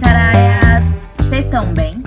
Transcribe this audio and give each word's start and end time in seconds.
caraias! 0.00 0.82
Vocês 1.18 1.44
estão 1.44 1.74
bem? 1.74 2.02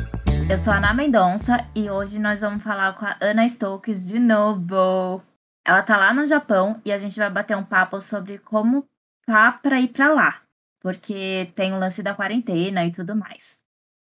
Eu 0.50 0.58
sou 0.58 0.74
a 0.74 0.78
Ana 0.78 0.94
Mendonça 0.94 1.58
e 1.76 1.90
hoje 1.90 2.20
nós 2.20 2.42
vamos 2.42 2.64
falar 2.64 2.94
com 2.94 3.06
a 3.06 3.18
Ana 3.22 3.48
Stokes 3.48 4.08
de 4.08 4.20
novo. 4.20 5.22
Ela 5.64 5.84
tá 5.84 5.96
lá 5.96 6.14
no 6.14 6.26
Japão 6.26 6.82
e 6.84 6.92
a 6.92 6.98
gente 6.98 7.18
vai 7.18 7.30
bater 7.30 7.56
um 7.56 7.64
papo 7.64 8.02
sobre 8.02 8.40
como 8.40 8.88
tá 9.26 9.52
para 9.52 9.80
ir 9.80 9.90
para 9.90 10.12
lá, 10.12 10.42
porque 10.80 11.52
tem 11.56 11.74
o 11.74 11.80
lance 11.80 12.02
da 12.02 12.16
quarentena 12.16 12.84
e 12.86 12.92
tudo 12.92 13.16
mais. 13.16 13.60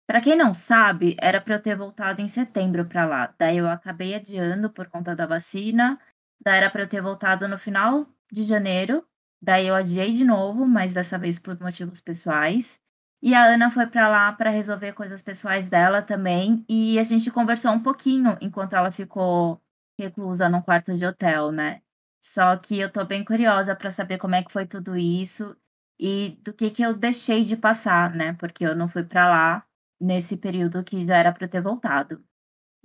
Para 0.07 0.21
quem 0.21 0.37
não 0.37 0.53
sabe, 0.53 1.17
era 1.19 1.41
para 1.41 1.55
eu 1.55 1.63
ter 1.63 1.77
voltado 1.77 2.21
em 2.21 2.29
setembro 2.29 2.85
para 2.85 3.07
lá, 3.07 3.35
daí 3.39 3.59
eu 3.59 3.69
acabei 3.69 4.15
adiando 4.15 4.69
por 4.71 4.89
conta 4.89 5.15
da 5.15 5.27
vacina, 5.27 5.99
daí 6.41 6.59
era 6.59 6.71
para 6.71 6.83
eu 6.83 6.89
ter 6.89 7.01
voltado 7.01 7.49
no 7.49 7.59
final 7.59 8.07
de 8.31 8.43
janeiro, 8.43 9.05
daí 9.41 9.67
eu 9.67 9.75
adiei 9.75 10.13
de 10.13 10.25
novo, 10.25 10.67
mas 10.67 10.95
dessa 10.95 11.19
vez 11.19 11.39
por 11.39 11.59
motivos 11.61 12.01
pessoais. 12.01 12.80
E 13.23 13.35
a 13.35 13.45
Ana 13.45 13.71
foi 13.71 13.87
para 13.87 14.09
lá 14.09 14.33
para 14.33 14.51
resolver 14.51 14.93
coisas 14.95 15.23
pessoais 15.23 15.69
dela 15.69 16.03
também. 16.03 16.65
E 16.69 16.99
a 16.99 17.03
gente 17.03 17.31
conversou 17.31 17.73
um 17.73 17.83
pouquinho 17.83 18.37
enquanto 18.41 18.75
ela 18.75 18.91
ficou 18.91 19.61
reclusa 19.99 20.49
num 20.49 20.63
quarto 20.63 20.97
de 20.97 21.05
hotel, 21.05 21.53
né? 21.53 21.83
Só 22.23 22.57
que 22.57 22.79
eu 22.79 22.91
tô 22.91 23.05
bem 23.05 23.25
curiosa 23.25 23.77
para 23.77 23.91
saber 23.91 24.19
como 24.19 24.35
é 24.35 24.43
que 24.43 24.53
foi 24.53 24.67
tudo 24.67 24.97
isso 24.97 25.57
e 25.99 26.39
do 26.43 26.53
que 26.53 26.71
que 26.71 26.83
eu 26.83 26.95
deixei 26.95 27.45
de 27.45 27.57
passar, 27.57 28.15
né? 28.15 28.33
Porque 28.35 28.65
eu 28.65 28.75
não 28.75 28.89
fui 28.89 29.05
para 29.05 29.29
lá 29.29 29.67
nesse 30.01 30.37
período 30.37 30.83
que 30.85 31.05
já 31.05 31.17
era 31.19 31.33
para 31.33 31.49
ter 31.49 31.61
voltado. 31.61 32.23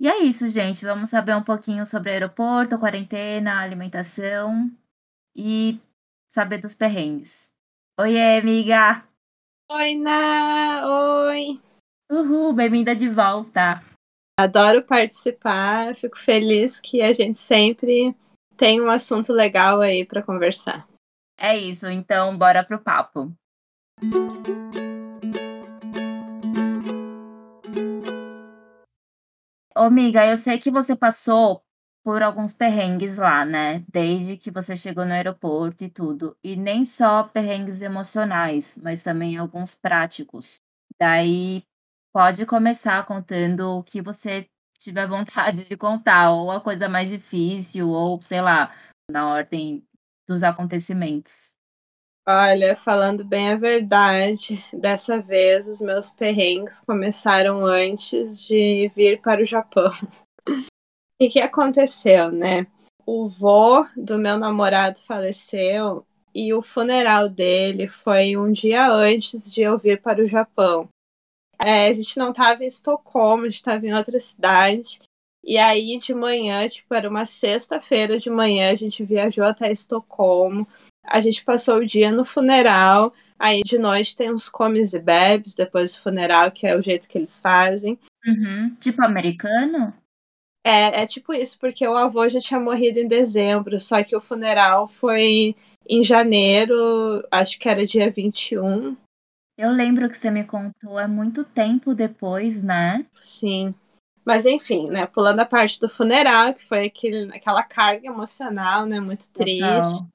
E 0.00 0.08
é 0.08 0.22
isso, 0.24 0.48
gente. 0.50 0.84
Vamos 0.84 1.10
saber 1.10 1.34
um 1.34 1.42
pouquinho 1.42 1.86
sobre 1.86 2.10
aeroporto, 2.12 2.78
quarentena, 2.78 3.60
alimentação 3.60 4.70
e 5.34 5.80
saber 6.28 6.58
dos 6.58 6.74
perrengues. 6.74 7.50
Oiê, 7.98 8.38
amiga! 8.38 9.15
Oi, 9.68 9.96
Na! 9.96 10.86
Oi! 11.26 11.60
Uhul, 12.08 12.52
bem-vinda 12.52 12.94
de 12.94 13.10
volta! 13.10 13.82
Adoro 14.38 14.80
participar, 14.84 15.92
fico 15.96 16.16
feliz 16.16 16.78
que 16.78 17.02
a 17.02 17.12
gente 17.12 17.40
sempre 17.40 18.14
tem 18.56 18.80
um 18.80 18.88
assunto 18.88 19.32
legal 19.32 19.80
aí 19.80 20.06
para 20.06 20.22
conversar. 20.22 20.86
É 21.36 21.58
isso, 21.58 21.88
então 21.88 22.38
bora 22.38 22.62
pro 22.62 22.78
papo. 22.78 23.32
Ô, 29.76 29.80
amiga, 29.80 30.24
eu 30.30 30.36
sei 30.36 30.60
que 30.60 30.70
você 30.70 30.94
passou 30.94 31.65
por 32.06 32.22
alguns 32.22 32.52
perrengues 32.52 33.16
lá, 33.16 33.44
né? 33.44 33.84
Desde 33.92 34.36
que 34.36 34.48
você 34.48 34.76
chegou 34.76 35.04
no 35.04 35.12
aeroporto 35.12 35.82
e 35.82 35.90
tudo. 35.90 36.36
E 36.40 36.54
nem 36.54 36.84
só 36.84 37.24
perrengues 37.24 37.82
emocionais, 37.82 38.78
mas 38.80 39.02
também 39.02 39.36
alguns 39.36 39.74
práticos. 39.74 40.60
Daí 41.00 41.64
pode 42.12 42.46
começar 42.46 43.04
contando 43.06 43.78
o 43.78 43.82
que 43.82 44.00
você 44.00 44.46
tiver 44.78 45.08
vontade 45.08 45.66
de 45.66 45.76
contar, 45.76 46.30
ou 46.30 46.52
a 46.52 46.60
coisa 46.60 46.88
mais 46.88 47.08
difícil, 47.08 47.88
ou 47.88 48.22
sei 48.22 48.40
lá, 48.40 48.72
na 49.10 49.28
ordem 49.28 49.84
dos 50.28 50.44
acontecimentos. 50.44 51.50
Olha, 52.24 52.76
falando 52.76 53.24
bem 53.24 53.50
a 53.50 53.56
verdade, 53.56 54.64
dessa 54.72 55.20
vez 55.20 55.66
os 55.66 55.80
meus 55.80 56.10
perrengues 56.10 56.84
começaram 56.84 57.66
antes 57.66 58.46
de 58.46 58.92
vir 58.94 59.20
para 59.20 59.42
o 59.42 59.44
Japão. 59.44 59.90
O 61.20 61.30
que 61.30 61.40
aconteceu, 61.40 62.30
né? 62.30 62.66
O 63.06 63.26
vô 63.26 63.86
do 63.96 64.18
meu 64.18 64.38
namorado 64.38 64.98
faleceu 64.98 66.04
e 66.34 66.52
o 66.52 66.60
funeral 66.60 67.28
dele 67.28 67.88
foi 67.88 68.36
um 68.36 68.52
dia 68.52 68.90
antes 68.90 69.52
de 69.52 69.62
eu 69.62 69.78
vir 69.78 70.02
para 70.02 70.22
o 70.22 70.26
Japão. 70.26 70.88
É, 71.58 71.88
a 71.88 71.92
gente 71.94 72.18
não 72.18 72.30
estava 72.30 72.62
em 72.62 72.66
Estocolmo, 72.66 73.44
a 73.44 73.46
gente 73.46 73.54
estava 73.54 73.86
em 73.86 73.94
outra 73.94 74.20
cidade. 74.20 75.00
E 75.42 75.56
aí, 75.56 75.96
de 75.96 76.12
manhã, 76.12 76.68
tipo, 76.68 76.92
era 76.92 77.08
uma 77.08 77.24
sexta-feira 77.24 78.18
de 78.18 78.28
manhã, 78.28 78.70
a 78.70 78.74
gente 78.74 79.02
viajou 79.04 79.44
até 79.44 79.72
Estocolmo. 79.72 80.68
A 81.02 81.20
gente 81.20 81.44
passou 81.44 81.76
o 81.76 81.86
dia 81.86 82.10
no 82.10 82.24
funeral. 82.24 83.14
Aí, 83.38 83.62
de 83.62 83.78
noite, 83.78 84.16
tem 84.16 84.30
uns 84.30 84.48
comes 84.48 84.92
e 84.92 84.98
bebes 84.98 85.54
depois 85.54 85.94
do 85.94 86.02
funeral, 86.02 86.50
que 86.50 86.66
é 86.66 86.76
o 86.76 86.82
jeito 86.82 87.08
que 87.08 87.16
eles 87.16 87.40
fazem. 87.40 87.98
Uhum. 88.26 88.76
Tipo 88.80 89.02
americano? 89.02 89.94
É, 90.66 91.02
é 91.02 91.06
tipo 91.06 91.32
isso, 91.32 91.56
porque 91.60 91.86
o 91.86 91.96
avô 91.96 92.28
já 92.28 92.40
tinha 92.40 92.58
morrido 92.58 92.98
em 92.98 93.06
dezembro, 93.06 93.78
só 93.78 94.02
que 94.02 94.16
o 94.16 94.20
funeral 94.20 94.88
foi 94.88 95.54
em 95.88 96.02
janeiro, 96.02 97.24
acho 97.30 97.56
que 97.56 97.68
era 97.68 97.86
dia 97.86 98.10
21. 98.10 98.96
Eu 99.56 99.70
lembro 99.70 100.08
que 100.08 100.16
você 100.16 100.28
me 100.28 100.42
contou, 100.42 100.98
é 100.98 101.06
muito 101.06 101.44
tempo 101.44 101.94
depois, 101.94 102.64
né? 102.64 103.06
Sim. 103.20 103.72
Mas 104.24 104.44
enfim, 104.44 104.88
né, 104.90 105.06
pulando 105.06 105.38
a 105.38 105.44
parte 105.44 105.78
do 105.78 105.88
funeral, 105.88 106.52
que 106.52 106.64
foi 106.64 106.86
aquele, 106.86 107.32
aquela 107.32 107.62
carga 107.62 108.08
emocional, 108.08 108.86
né, 108.86 108.98
muito 108.98 109.30
triste. 109.30 109.60
Total. 109.60 110.08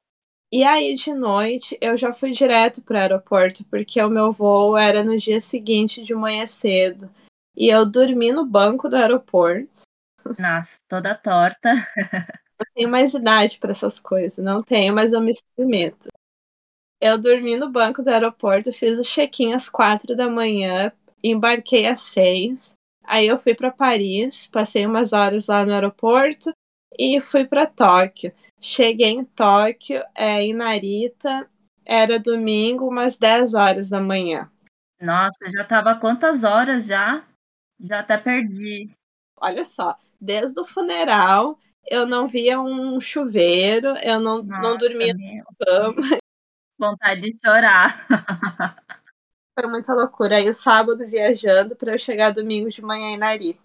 E 0.51 0.65
aí, 0.65 0.95
de 0.95 1.13
noite, 1.13 1.77
eu 1.79 1.95
já 1.95 2.11
fui 2.11 2.31
direto 2.31 2.81
para 2.81 2.97
o 2.97 2.99
aeroporto, 2.99 3.63
porque 3.67 4.01
o 4.01 4.09
meu 4.09 4.33
voo 4.33 4.77
era 4.77 5.01
no 5.01 5.17
dia 5.17 5.39
seguinte 5.39 6.03
de 6.03 6.13
manhã 6.13 6.45
cedo. 6.45 7.09
E 7.55 7.69
eu 7.69 7.89
dormi 7.89 8.33
no 8.33 8.45
banco 8.45 8.89
do 8.89 8.97
aeroporto. 8.97 9.83
Nossa, 10.37 10.77
toda 10.87 11.15
torta. 11.15 11.73
Não 12.61 12.73
tenho 12.75 12.89
mais 12.89 13.13
idade 13.13 13.57
para 13.57 13.71
essas 13.71 13.99
coisas, 13.99 14.43
não 14.43 14.61
tenho, 14.61 14.93
mas 14.93 15.13
eu 15.13 15.21
me 15.21 15.31
submeto. 15.33 16.09
Eu 17.01 17.19
dormi 17.19 17.57
no 17.57 17.71
banco 17.71 18.03
do 18.03 18.09
aeroporto, 18.09 18.71
fiz 18.71 18.99
o 18.99 19.03
check-in 19.03 19.53
às 19.53 19.67
quatro 19.67 20.15
da 20.15 20.29
manhã, 20.29 20.91
embarquei 21.23 21.87
às 21.87 22.01
seis. 22.01 22.75
Aí 23.03 23.25
eu 23.25 23.39
fui 23.39 23.55
para 23.55 23.71
Paris, 23.71 24.45
passei 24.45 24.85
umas 24.85 25.11
horas 25.11 25.47
lá 25.47 25.65
no 25.65 25.73
aeroporto 25.73 26.51
e 26.97 27.19
fui 27.19 27.45
para 27.45 27.65
Tóquio. 27.65 28.31
Cheguei 28.59 29.09
em 29.09 29.25
Tóquio, 29.25 30.03
é, 30.13 30.43
em 30.43 30.53
Narita, 30.53 31.49
era 31.83 32.19
domingo, 32.19 32.87
umas 32.87 33.17
10 33.17 33.53
horas 33.55 33.89
da 33.89 33.99
manhã. 33.99 34.49
Nossa, 35.01 35.49
já 35.51 35.65
tava 35.65 35.95
quantas 35.95 36.43
horas 36.43 36.85
já? 36.85 37.25
Já 37.79 38.01
até 38.01 38.17
perdi. 38.17 38.91
Olha 39.35 39.65
só, 39.65 39.97
desde 40.21 40.59
o 40.59 40.65
funeral, 40.65 41.57
eu 41.89 42.05
não 42.05 42.27
via 42.27 42.61
um 42.61 43.01
chuveiro, 43.01 43.95
eu 44.03 44.19
não, 44.19 44.43
Nossa, 44.43 44.61
não 44.61 44.77
dormia 44.77 45.13
na 45.13 45.65
cama. 45.65 45.95
Vontade 46.79 47.21
de 47.21 47.31
chorar. 47.43 48.05
Foi 49.59 49.67
muita 49.69 49.93
loucura. 49.93 50.37
Aí 50.37 50.49
o 50.49 50.53
sábado 50.53 51.07
viajando 51.07 51.75
para 51.75 51.93
eu 51.93 51.97
chegar 51.97 52.31
domingo 52.31 52.69
de 52.69 52.81
manhã 52.81 53.09
em 53.09 53.17
Nari. 53.17 53.59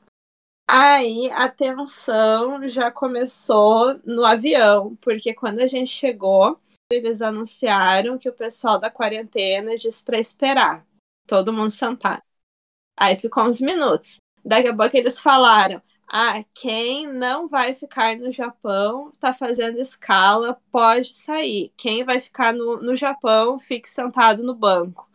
Aí 0.68 1.30
a 1.30 1.48
tensão 1.48 2.68
já 2.68 2.90
começou 2.90 4.00
no 4.04 4.24
avião, 4.24 4.96
porque 4.96 5.32
quando 5.32 5.60
a 5.60 5.66
gente 5.66 5.90
chegou, 5.90 6.60
eles 6.90 7.22
anunciaram 7.22 8.18
que 8.18 8.28
o 8.28 8.32
pessoal 8.32 8.78
da 8.78 8.90
quarentena 8.90 9.76
disse 9.76 10.04
para 10.04 10.18
esperar, 10.18 10.84
todo 11.26 11.52
mundo 11.52 11.70
sentado. 11.70 12.22
Aí 12.96 13.16
ficou 13.16 13.44
uns 13.44 13.60
minutos. 13.60 14.16
Daqui 14.44 14.68
a 14.68 14.76
pouco 14.76 14.96
eles 14.96 15.20
falaram: 15.20 15.80
ah, 16.08 16.44
quem 16.54 17.06
não 17.06 17.48
vai 17.48 17.74
ficar 17.74 18.16
no 18.16 18.30
Japão 18.30 19.10
está 19.10 19.32
fazendo 19.34 19.78
escala, 19.80 20.60
pode 20.70 21.12
sair. 21.12 21.72
Quem 21.76 22.04
vai 22.04 22.20
ficar 22.20 22.52
no, 22.54 22.80
no 22.80 22.94
Japão, 22.94 23.58
fique 23.58 23.90
sentado 23.90 24.42
no 24.42 24.54
banco. 24.54 25.08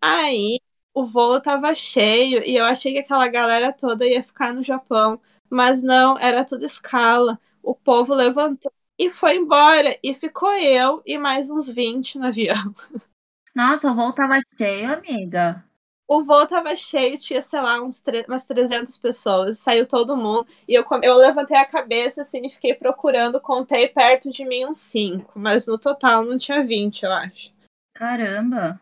Aí 0.00 0.60
o 0.92 1.04
voo 1.04 1.38
estava 1.38 1.74
cheio 1.74 2.42
e 2.44 2.56
eu 2.56 2.64
achei 2.64 2.92
que 2.92 2.98
aquela 3.00 3.28
galera 3.28 3.72
toda 3.72 4.06
ia 4.06 4.22
ficar 4.22 4.52
no 4.52 4.62
Japão, 4.62 5.20
mas 5.48 5.82
não, 5.82 6.18
era 6.18 6.44
tudo 6.44 6.64
escala. 6.64 7.40
O 7.62 7.74
povo 7.74 8.14
levantou 8.14 8.72
e 8.98 9.10
foi 9.10 9.36
embora. 9.36 9.98
E 10.02 10.12
ficou 10.12 10.52
eu 10.54 11.02
e 11.06 11.16
mais 11.16 11.50
uns 11.50 11.68
20 11.68 12.18
no 12.18 12.26
avião. 12.26 12.74
Nossa, 13.54 13.90
o 13.90 13.94
voo 13.94 14.12
tava 14.12 14.38
cheio, 14.58 14.92
amiga. 14.92 15.64
O 16.08 16.24
voo 16.24 16.46
tava 16.46 16.74
cheio, 16.74 17.18
tinha, 17.18 17.42
sei 17.42 17.60
lá, 17.60 17.82
uns 17.82 18.02
umas 18.26 18.46
300 18.46 18.96
pessoas. 18.96 19.58
Saiu 19.58 19.86
todo 19.86 20.16
mundo. 20.16 20.46
E 20.66 20.74
eu, 20.74 20.82
eu 21.02 21.14
levantei 21.18 21.58
a 21.58 21.66
cabeça, 21.66 22.22
assim, 22.22 22.46
e 22.46 22.48
fiquei 22.48 22.72
procurando. 22.72 23.38
Contei 23.38 23.88
perto 23.88 24.30
de 24.30 24.42
mim 24.46 24.64
uns 24.64 24.80
5. 24.80 25.38
Mas 25.38 25.66
no 25.66 25.78
total 25.78 26.24
não 26.24 26.38
tinha 26.38 26.64
20, 26.64 27.02
eu 27.02 27.12
acho. 27.12 27.52
Caramba! 27.94 28.80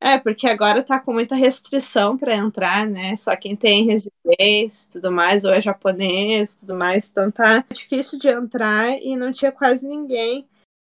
É, 0.00 0.18
porque 0.18 0.48
agora 0.48 0.82
tá 0.82 0.98
com 0.98 1.12
muita 1.12 1.34
restrição 1.34 2.16
para 2.16 2.34
entrar, 2.34 2.86
né? 2.86 3.14
Só 3.16 3.36
quem 3.36 3.56
tem 3.56 3.84
residência 3.84 4.90
tudo 4.92 5.10
mais, 5.10 5.44
ou 5.44 5.52
é 5.52 5.60
japonês 5.60 6.56
tudo 6.56 6.74
mais. 6.74 7.08
Então 7.08 7.30
tá 7.30 7.64
difícil 7.72 8.18
de 8.18 8.28
entrar 8.28 8.96
e 9.00 9.16
não 9.16 9.32
tinha 9.32 9.50
quase 9.52 9.88
ninguém. 9.88 10.48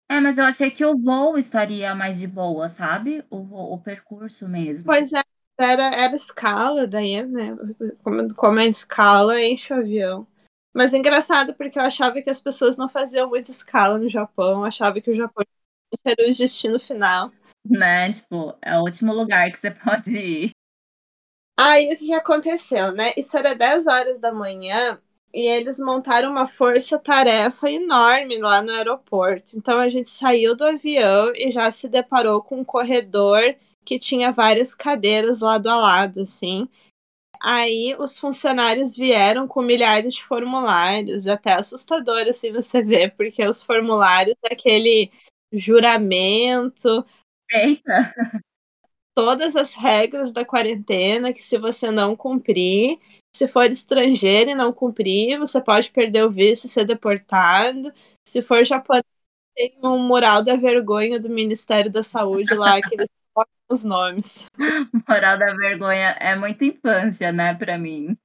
É, 0.09 0.19
mas 0.19 0.37
eu 0.37 0.45
achei 0.45 0.69
que 0.69 0.85
o 0.85 0.97
voo 0.97 1.37
estaria 1.37 1.93
mais 1.95 2.19
de 2.19 2.27
boa, 2.27 2.67
sabe? 2.67 3.23
O, 3.29 3.73
o 3.73 3.77
percurso 3.79 4.47
mesmo. 4.47 4.85
Pois 4.85 5.13
é, 5.13 5.21
era, 5.57 5.83
era 5.83 6.15
escala, 6.15 6.85
daí, 6.87 7.25
né? 7.25 7.55
Como, 8.03 8.33
como 8.35 8.59
é 8.59 8.67
escala, 8.67 9.41
enche 9.41 9.73
o 9.73 9.77
avião. 9.77 10.27
Mas 10.73 10.93
é 10.93 10.97
engraçado 10.97 11.53
porque 11.53 11.79
eu 11.79 11.83
achava 11.83 12.21
que 12.21 12.29
as 12.29 12.41
pessoas 12.41 12.77
não 12.77 12.89
faziam 12.89 13.29
muita 13.29 13.49
escala 13.49 13.97
no 13.97 14.09
Japão, 14.09 14.59
eu 14.59 14.65
achava 14.65 14.99
que 14.99 15.09
o 15.09 15.13
Japão 15.13 15.45
era 16.05 16.23
o 16.23 16.35
destino 16.35 16.79
final. 16.79 17.31
Né? 17.65 18.11
Tipo, 18.11 18.55
é 18.61 18.77
o 18.77 18.83
último 18.83 19.13
lugar 19.13 19.49
que 19.51 19.57
você 19.57 19.71
pode 19.71 20.17
ir. 20.17 20.49
Aí 21.57 21.93
o 21.93 21.97
que 21.97 22.13
aconteceu, 22.13 22.91
né? 22.91 23.13
Isso 23.15 23.37
era 23.37 23.55
10 23.55 23.87
horas 23.87 24.19
da 24.19 24.33
manhã 24.33 24.99
e 25.33 25.47
eles 25.47 25.79
montaram 25.79 26.29
uma 26.29 26.47
força-tarefa 26.47 27.69
enorme 27.69 28.37
lá 28.39 28.61
no 28.61 28.71
aeroporto. 28.71 29.57
Então 29.57 29.79
a 29.79 29.87
gente 29.87 30.09
saiu 30.09 30.55
do 30.55 30.65
avião 30.65 31.31
e 31.33 31.49
já 31.51 31.71
se 31.71 31.87
deparou 31.87 32.41
com 32.41 32.59
um 32.59 32.65
corredor 32.65 33.41
que 33.85 33.99
tinha 33.99 34.31
várias 34.31 34.73
cadeiras 34.73 35.41
lado 35.41 35.69
a 35.69 35.77
lado, 35.77 36.21
assim. 36.21 36.67
Aí 37.41 37.95
os 37.99 38.17
funcionários 38.17 38.97
vieram 38.97 39.47
com 39.47 39.61
milhares 39.61 40.15
de 40.15 40.23
formulários, 40.23 41.27
até 41.27 41.53
assustador 41.53 42.27
assim 42.27 42.51
você 42.51 42.81
vê, 42.81 43.09
porque 43.09 43.45
os 43.45 43.61
formulários 43.61 44.35
aquele 44.49 45.11
juramento. 45.53 47.05
Eita! 47.51 48.13
Todas 49.13 49.55
as 49.55 49.75
regras 49.75 50.31
da 50.33 50.43
quarentena 50.43 51.31
que 51.31 51.43
se 51.43 51.57
você 51.57 51.91
não 51.91 52.15
cumprir, 52.15 52.99
se 53.33 53.47
for 53.47 53.69
estrangeiro 53.69 54.49
e 54.49 54.55
não 54.55 54.73
cumprir, 54.73 55.37
você 55.37 55.61
pode 55.61 55.91
perder 55.91 56.25
o 56.25 56.31
visto 56.31 56.65
e 56.65 56.69
ser 56.69 56.85
deportado. 56.85 57.93
Se 58.27 58.41
for 58.41 58.65
japonês, 58.65 59.03
tem 59.55 59.75
um 59.83 59.99
mural 59.99 60.43
da 60.43 60.55
vergonha 60.55 61.19
do 61.19 61.29
Ministério 61.29 61.91
da 61.91 62.03
Saúde 62.03 62.53
lá, 62.55 62.81
que 62.81 62.95
eles 62.95 63.09
os 63.69 63.83
nomes. 63.83 64.47
Moral 65.07 65.37
da 65.37 65.53
vergonha 65.55 66.15
é 66.19 66.35
muita 66.35 66.65
infância, 66.65 67.31
né, 67.31 67.53
pra 67.53 67.77
mim. 67.77 68.17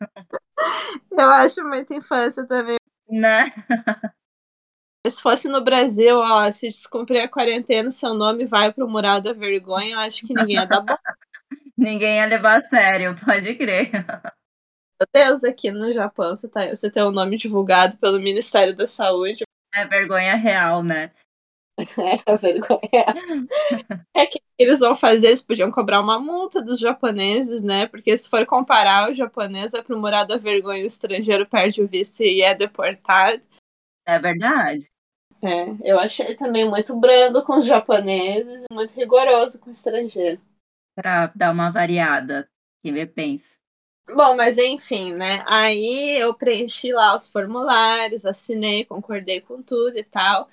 Eu 1.10 1.28
acho 1.30 1.62
muita 1.64 1.94
infância 1.94 2.46
também. 2.46 2.76
Né? 3.08 3.52
Se 5.06 5.22
fosse 5.22 5.48
no 5.48 5.64
Brasil, 5.64 6.18
ó, 6.18 6.52
se 6.52 6.68
descumprir 6.68 7.22
a 7.22 7.28
quarentena, 7.28 7.88
o 7.88 7.92
seu 7.92 8.12
nome 8.12 8.44
vai 8.44 8.70
pro 8.70 8.86
mural 8.86 9.18
da 9.18 9.32
vergonha, 9.32 9.94
eu 9.94 9.98
acho 9.98 10.26
que 10.26 10.34
ninguém 10.34 10.56
ia 10.56 10.66
dar 10.66 10.82
bom. 10.82 10.94
ninguém 11.76 12.16
ia 12.18 12.26
levar 12.26 12.58
a 12.58 12.68
sério, 12.68 13.14
pode 13.24 13.54
crer. 13.54 13.90
Meu 13.90 15.08
Deus, 15.10 15.42
aqui 15.42 15.70
no 15.70 15.90
Japão 15.90 16.36
você, 16.36 16.46
tá, 16.46 16.68
você 16.68 16.90
tem 16.90 17.02
o 17.02 17.08
um 17.08 17.12
nome 17.12 17.38
divulgado 17.38 17.96
pelo 17.96 18.20
Ministério 18.20 18.76
da 18.76 18.86
Saúde. 18.86 19.44
É 19.74 19.86
vergonha 19.86 20.36
real, 20.36 20.82
né? 20.82 21.10
É, 21.78 22.36
vergonha. 22.36 23.06
É 24.14 24.26
que 24.26 24.38
eles 24.62 24.80
vão 24.80 24.94
fazer, 24.94 25.28
eles 25.28 25.42
podiam 25.42 25.70
cobrar 25.70 26.00
uma 26.00 26.18
multa 26.18 26.62
dos 26.62 26.78
japoneses, 26.78 27.62
né? 27.62 27.86
Porque 27.86 28.16
se 28.16 28.28
for 28.28 28.44
comparar, 28.44 29.10
o 29.10 29.14
japonês 29.14 29.72
vai 29.72 29.82
pro 29.82 29.98
morar 29.98 30.24
da 30.24 30.36
vergonha, 30.36 30.84
o 30.84 30.86
estrangeiro 30.86 31.46
perde 31.46 31.82
o 31.82 31.86
visto 31.86 32.22
e 32.22 32.42
é 32.42 32.54
deportado. 32.54 33.40
É 34.06 34.18
verdade. 34.18 34.90
É, 35.42 35.74
eu 35.82 35.98
achei 35.98 36.36
também 36.36 36.68
muito 36.68 36.94
brando 36.98 37.42
com 37.44 37.58
os 37.58 37.64
japoneses 37.64 38.64
e 38.70 38.74
muito 38.74 38.92
rigoroso 38.92 39.58
com 39.60 39.70
o 39.70 39.72
estrangeiro. 39.72 40.40
Pra 40.94 41.32
dar 41.34 41.52
uma 41.52 41.70
variada, 41.70 42.46
que 42.82 42.92
me 42.92 43.06
pensa. 43.06 43.56
Bom, 44.06 44.36
mas 44.36 44.58
enfim, 44.58 45.14
né? 45.14 45.44
Aí 45.46 46.18
eu 46.18 46.34
preenchi 46.34 46.92
lá 46.92 47.16
os 47.16 47.28
formulários, 47.28 48.26
assinei, 48.26 48.84
concordei 48.84 49.40
com 49.40 49.62
tudo 49.62 49.96
e 49.96 50.02
tal. 50.02 50.48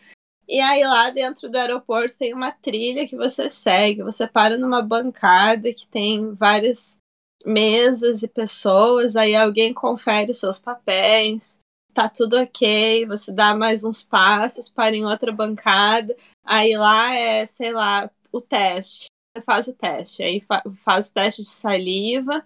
E 0.48 0.62
aí 0.62 0.84
lá 0.84 1.10
dentro 1.10 1.50
do 1.50 1.58
aeroporto 1.58 2.18
tem 2.18 2.34
uma 2.34 2.52
trilha 2.52 3.08
que 3.08 3.18
você 3.18 3.50
segue. 3.50 4.04
Você 4.04 4.26
para 4.26 4.58
numa 4.58 4.82
bancada 4.82 5.74
que 5.74 5.88
tem 5.88 6.34
várias 6.34 6.98
mesas 7.46 8.24
e 8.24 8.28
pessoas. 8.28 9.16
Aí 9.16 9.36
alguém 9.36 9.74
confere 9.74 10.34
seus 10.34 10.60
papéis. 10.60 11.60
Tá 11.94 12.08
tudo 12.08 12.38
ok. 12.38 13.06
Você 13.08 13.32
dá 13.32 13.54
mais 13.54 13.84
uns 13.84 14.04
passos, 14.04 14.70
para 14.70 14.96
em 14.96 15.06
outra 15.06 15.32
bancada. 15.34 16.16
Aí 16.46 16.78
lá 16.78 17.14
é, 17.14 17.46
sei 17.46 17.74
lá, 17.74 18.10
o 18.32 18.40
teste. 18.40 19.08
Você 19.36 19.44
faz 19.44 19.68
o 19.68 19.74
teste. 19.74 20.24
Aí 20.24 20.40
fa 20.40 20.64
faz 20.84 21.10
o 21.10 21.14
teste 21.14 21.42
de 21.42 21.50
saliva 21.50 22.46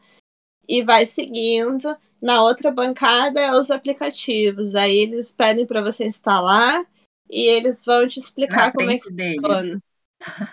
e 0.67 0.83
vai 0.83 1.05
seguindo. 1.05 1.95
Na 2.21 2.43
outra 2.43 2.71
bancada 2.71 3.39
é 3.39 3.51
os 3.53 3.69
aplicativos. 3.69 4.73
Aí 4.73 4.97
eles 4.97 5.31
pedem 5.31 5.67
para 5.67 5.81
você 5.81 6.05
instalar 6.05 6.83
e 7.31 7.47
eles 7.47 7.83
vão 7.85 8.07
te 8.07 8.19
explicar 8.19 8.67
Na 8.67 8.71
como 8.73 8.91
é 8.91 8.99
que 8.99 9.09
funciona. 9.09 9.81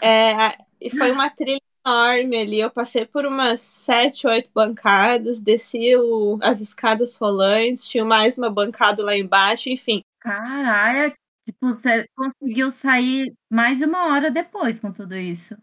É, 0.00 0.56
e 0.80 0.90
foi 0.90 1.10
uma 1.10 1.28
trilha 1.28 1.60
enorme 1.84 2.36
ali. 2.38 2.60
Eu 2.60 2.70
passei 2.70 3.04
por 3.04 3.26
umas 3.26 3.60
sete, 3.60 4.26
oito 4.26 4.50
bancadas, 4.54 5.40
desci 5.40 5.96
o, 5.96 6.38
as 6.40 6.60
escadas 6.60 7.16
rolantes, 7.16 7.88
tinha 7.88 8.04
mais 8.04 8.38
uma 8.38 8.50
bancada 8.50 9.04
lá 9.04 9.16
embaixo, 9.16 9.68
enfim. 9.68 10.02
Caralho, 10.20 11.14
tipo, 11.44 11.74
você 11.74 12.06
conseguiu 12.14 12.70
sair 12.70 13.34
mais 13.50 13.78
de 13.78 13.84
uma 13.84 14.12
hora 14.12 14.30
depois 14.30 14.78
com 14.78 14.92
tudo 14.92 15.16
isso. 15.16 15.56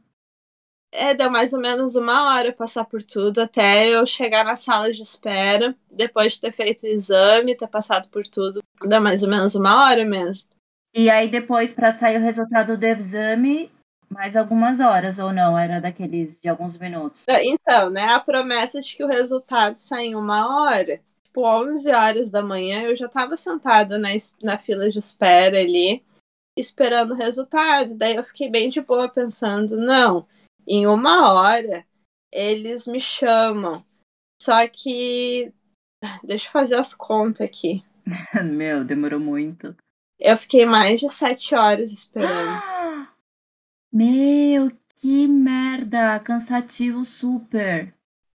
É, 0.91 1.13
deu 1.13 1.29
mais 1.29 1.51
ou 1.51 1.59
menos 1.59 1.95
uma 1.95 2.33
hora 2.33 2.53
passar 2.53 2.85
por 2.85 3.03
tudo 3.03 3.41
até 3.41 3.89
eu 3.89 4.05
chegar 4.05 4.45
na 4.45 4.55
sala 4.55 4.93
de 4.93 5.01
espera, 5.01 5.75
depois 5.91 6.33
de 6.33 6.41
ter 6.41 6.53
feito 6.53 6.83
o 6.83 6.87
exame, 6.87 7.55
ter 7.55 7.67
passado 7.67 8.07
por 8.07 8.25
tudo. 8.25 8.61
Deu 8.81 9.01
mais 9.01 9.21
ou 9.21 9.29
menos 9.29 9.55
uma 9.55 9.83
hora 9.83 10.05
mesmo. 10.05 10.47
E 10.95 11.09
aí 11.09 11.29
depois, 11.29 11.73
para 11.73 11.91
sair 11.91 12.17
o 12.17 12.23
resultado 12.23 12.77
do 12.77 12.85
exame, 12.85 13.69
mais 14.09 14.35
algumas 14.35 14.79
horas, 14.79 15.19
ou 15.19 15.33
não? 15.33 15.57
Era 15.57 15.81
daqueles 15.81 16.39
de 16.39 16.47
alguns 16.47 16.77
minutos? 16.77 17.19
Então, 17.27 17.89
né, 17.89 18.05
a 18.05 18.19
promessa 18.19 18.79
de 18.79 18.95
que 18.95 19.03
o 19.03 19.07
resultado 19.07 19.75
sai 19.75 20.05
em 20.05 20.15
uma 20.15 20.63
hora. 20.63 21.01
Tipo, 21.25 21.45
11 21.45 21.91
horas 21.91 22.31
da 22.31 22.41
manhã, 22.41 22.83
eu 22.83 22.95
já 22.95 23.07
estava 23.07 23.35
sentada 23.35 23.99
na, 23.99 24.09
na 24.41 24.57
fila 24.57 24.89
de 24.89 24.97
espera 24.97 25.59
ali, 25.59 26.01
esperando 26.57 27.11
o 27.11 27.17
resultado. 27.17 27.97
Daí 27.97 28.15
eu 28.15 28.23
fiquei 28.23 28.49
bem 28.49 28.69
de 28.69 28.79
boa, 28.79 29.09
pensando, 29.09 29.77
não 29.77 30.25
em 30.67 30.87
uma 30.87 31.31
hora 31.33 31.85
eles 32.31 32.87
me 32.87 32.99
chamam. 32.99 33.85
Só 34.41 34.67
que. 34.67 35.53
Deixa 36.23 36.47
eu 36.47 36.51
fazer 36.51 36.75
as 36.75 36.93
contas 36.93 37.41
aqui. 37.41 37.81
Meu, 38.43 38.83
demorou 38.83 39.19
muito. 39.19 39.75
Eu 40.19 40.37
fiquei 40.37 40.65
mais 40.65 40.99
de 40.99 41.09
sete 41.09 41.55
horas 41.55 41.91
esperando. 41.91 42.61
Meu, 43.91 44.71
que 44.97 45.27
merda! 45.27 46.19
Cansativo 46.19 47.05
super. 47.05 47.93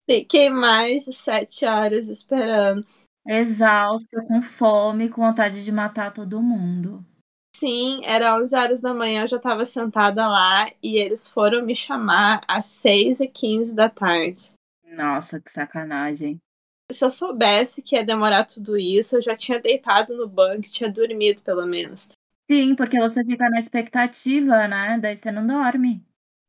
Fiquei 0.09 0.49
mais 0.49 1.05
de 1.05 1.13
sete 1.13 1.65
horas 1.65 2.07
esperando. 2.07 2.85
Exausta, 3.25 4.23
com 4.25 4.41
fome, 4.41 5.09
com 5.09 5.21
vontade 5.21 5.63
de 5.63 5.71
matar 5.71 6.13
todo 6.13 6.41
mundo. 6.41 7.05
Sim, 7.53 8.01
era 8.05 8.35
11 8.35 8.55
horas 8.55 8.81
da 8.81 8.93
manhã, 8.93 9.23
eu 9.23 9.27
já 9.27 9.37
estava 9.37 9.65
sentada 9.65 10.27
lá 10.27 10.67
e 10.81 10.95
eles 10.95 11.27
foram 11.27 11.65
me 11.65 11.75
chamar 11.75 12.41
às 12.47 12.67
6 12.67 13.19
e 13.19 13.27
15 13.27 13.73
da 13.73 13.89
tarde. 13.89 14.53
Nossa, 14.85 15.39
que 15.41 15.49
sacanagem. 15.49 16.39
Se 16.91 17.03
eu 17.03 17.11
soubesse 17.11 17.81
que 17.81 17.95
ia 17.95 18.03
demorar 18.03 18.45
tudo 18.45 18.77
isso, 18.77 19.17
eu 19.17 19.21
já 19.21 19.35
tinha 19.35 19.59
deitado 19.59 20.15
no 20.15 20.27
banco, 20.27 20.69
tinha 20.69 20.91
dormido 20.91 21.41
pelo 21.41 21.65
menos. 21.65 22.09
Sim, 22.49 22.75
porque 22.75 22.97
você 22.97 23.25
fica 23.25 23.49
na 23.49 23.59
expectativa, 23.59 24.67
né? 24.67 24.97
Daí 25.01 25.17
você 25.17 25.29
não 25.29 25.45
dorme. 25.45 26.01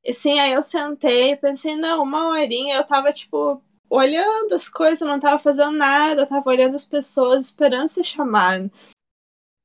E 0.04 0.14
sim, 0.14 0.38
aí 0.38 0.52
eu 0.52 0.62
sentei 0.62 1.33
e 1.33 1.37
pensei, 1.37 1.75
não, 1.75 2.04
uma 2.04 2.28
horinha 2.28 2.76
eu 2.76 2.85
tava, 2.85 3.12
tipo, 3.12 3.61
olhando 3.90 4.54
as 4.54 4.68
coisas, 4.68 5.07
não 5.07 5.18
tava 5.18 5.40
fazendo 5.40 5.73
nada, 5.73 6.23
eu 6.23 6.26
tava 6.26 6.49
olhando 6.49 6.76
as 6.76 6.87
pessoas, 6.87 7.47
esperando 7.47 7.88
ser 7.88 8.04
chamado. 8.04 8.71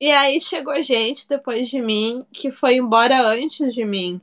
E 0.02 0.12
aí 0.12 0.42
chegou 0.42 0.82
gente 0.82 1.28
depois 1.28 1.70
de 1.70 1.82
mim 1.82 2.26
que 2.34 2.52
foi 2.52 2.76
embora 2.76 3.22
antes 3.26 3.74
de 3.74 3.86
mim. 3.86 4.20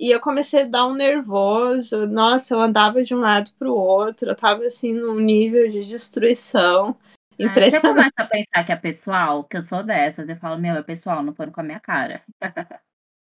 E 0.00 0.10
eu 0.10 0.18
comecei 0.18 0.62
a 0.62 0.66
dar 0.66 0.86
um 0.86 0.94
nervoso. 0.94 2.06
Nossa, 2.06 2.54
eu 2.54 2.60
andava 2.60 3.02
de 3.02 3.14
um 3.14 3.18
lado 3.18 3.52
para 3.58 3.70
o 3.70 3.76
outro. 3.76 4.30
Eu 4.30 4.34
tava 4.34 4.64
assim 4.64 4.94
num 4.94 5.20
nível 5.20 5.68
de 5.68 5.86
destruição. 5.86 6.96
Impressionante. 7.38 7.82
Você 7.82 7.88
começa 7.88 8.14
a 8.16 8.24
pensar 8.24 8.64
que 8.64 8.72
é 8.72 8.76
pessoal, 8.76 9.44
que 9.44 9.58
eu 9.58 9.62
sou 9.62 9.82
dessas. 9.82 10.26
Eu 10.26 10.36
falo, 10.36 10.58
meu, 10.58 10.74
é 10.76 10.82
pessoal, 10.82 11.22
não 11.22 11.34
foram 11.34 11.52
com 11.52 11.60
a 11.60 11.64
minha 11.64 11.78
cara. 11.78 12.22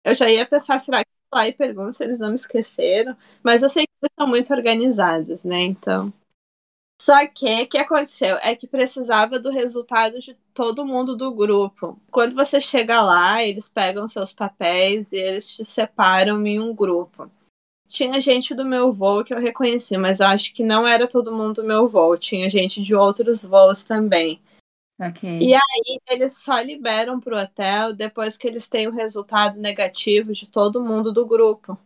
eu 0.04 0.14
já 0.14 0.28
ia 0.28 0.44
pensar, 0.44 0.78
será 0.78 1.02
que 1.02 1.10
lá 1.32 1.48
e 1.48 1.54
pergunto 1.54 1.94
se 1.94 2.04
eles 2.04 2.18
não 2.18 2.28
me 2.28 2.34
esqueceram? 2.34 3.16
Mas 3.42 3.62
eu 3.62 3.68
sei 3.70 3.87
que 3.87 3.92
eles 4.02 4.12
são 4.14 4.28
muito 4.28 4.52
organizados, 4.52 5.46
né? 5.46 5.62
Então. 5.62 6.12
Só 7.00 7.26
que 7.28 7.62
o 7.62 7.69
que 7.69 7.78
aconteceu 7.78 8.37
é 8.38 8.57
que 8.57 8.67
precisava 8.67 9.38
do 9.38 9.50
resultado 9.50 10.19
de 10.19 10.37
todo 10.52 10.85
mundo 10.85 11.17
do 11.17 11.33
grupo. 11.33 12.00
Quando 12.11 12.35
você 12.35 12.61
chega 12.61 13.00
lá, 13.00 13.43
eles 13.43 13.69
pegam 13.69 14.09
seus 14.09 14.33
papéis 14.33 15.12
e 15.12 15.17
eles 15.17 15.57
te 15.57 15.64
separam 15.64 16.45
em 16.45 16.61
um 16.61 16.75
grupo. 16.75 17.31
Tinha 17.87 18.21
gente 18.21 18.55
do 18.55 18.64
meu 18.64 18.93
voo 18.93 19.25
que 19.25 19.33
eu 19.33 19.38
reconheci, 19.38 19.97
mas 19.97 20.21
acho 20.21 20.52
que 20.52 20.62
não 20.62 20.87
era 20.87 21.07
todo 21.07 21.35
mundo 21.35 21.62
do 21.62 21.64
meu 21.64 21.87
voo. 21.87 22.19
Tinha 22.19 22.50
gente 22.50 22.83
de 22.83 22.95
outros 22.95 23.45
voos 23.45 23.85
também. 23.85 24.43
Okay. 25.00 25.38
E 25.38 25.55
aí 25.55 26.00
eles 26.11 26.37
só 26.37 26.61
liberam 26.61 27.21
pro 27.21 27.38
hotel 27.38 27.95
depois 27.95 28.37
que 28.37 28.49
eles 28.49 28.69
têm 28.69 28.88
o 28.88 28.93
resultado 28.93 29.61
negativo 29.61 30.33
de 30.33 30.50
todo 30.50 30.85
mundo 30.85 31.12
do 31.12 31.25
grupo. 31.25 31.78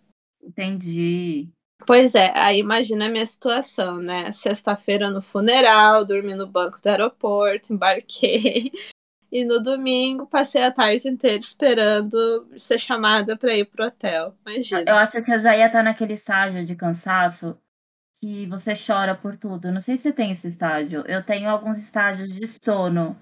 Entendi. 0.43 1.51
Pois 1.87 2.15
é, 2.15 2.33
aí 2.37 2.59
imagina 2.59 3.07
a 3.07 3.09
minha 3.09 3.27
situação, 3.27 3.99
né? 3.99 4.31
Sexta-feira 4.33 5.11
no 5.11 5.23
funeral, 5.23 6.05
dormi 6.05 6.35
no 6.35 6.47
banco 6.47 6.81
do 6.81 6.87
aeroporto, 6.87 7.73
embarquei. 7.73 8.71
E 9.35 9.47
no 9.47 9.63
domingo 9.63 10.27
passei 10.27 10.63
a 10.63 10.71
tarde 10.71 11.09
inteira 11.09 11.39
esperando 11.39 12.47
ser 12.59 12.79
chamada 12.79 13.35
para 13.35 13.57
ir 13.57 13.65
pro 13.65 13.87
hotel. 13.87 14.37
Imagina. 14.47 14.85
Eu 14.87 14.97
acho 14.97 15.23
que 15.23 15.33
eu 15.33 15.39
já 15.39 15.57
ia 15.57 15.69
estar 15.69 15.83
naquele 15.83 16.13
estágio 16.13 16.67
de 16.67 16.77
cansaço 16.77 17.59
que 18.21 18.47
você 18.47 18.75
chora 18.75 19.15
por 19.15 19.39
tudo. 19.39 19.73
Não 19.73 19.81
sei 19.81 19.97
se 19.97 20.03
você 20.03 20.13
tem 20.13 20.33
esse 20.33 20.47
estágio. 20.49 21.03
Eu 21.09 21.25
tenho 21.25 21.49
alguns 21.49 21.79
estágios 21.79 22.31
de 22.31 22.47
sono. 22.47 23.19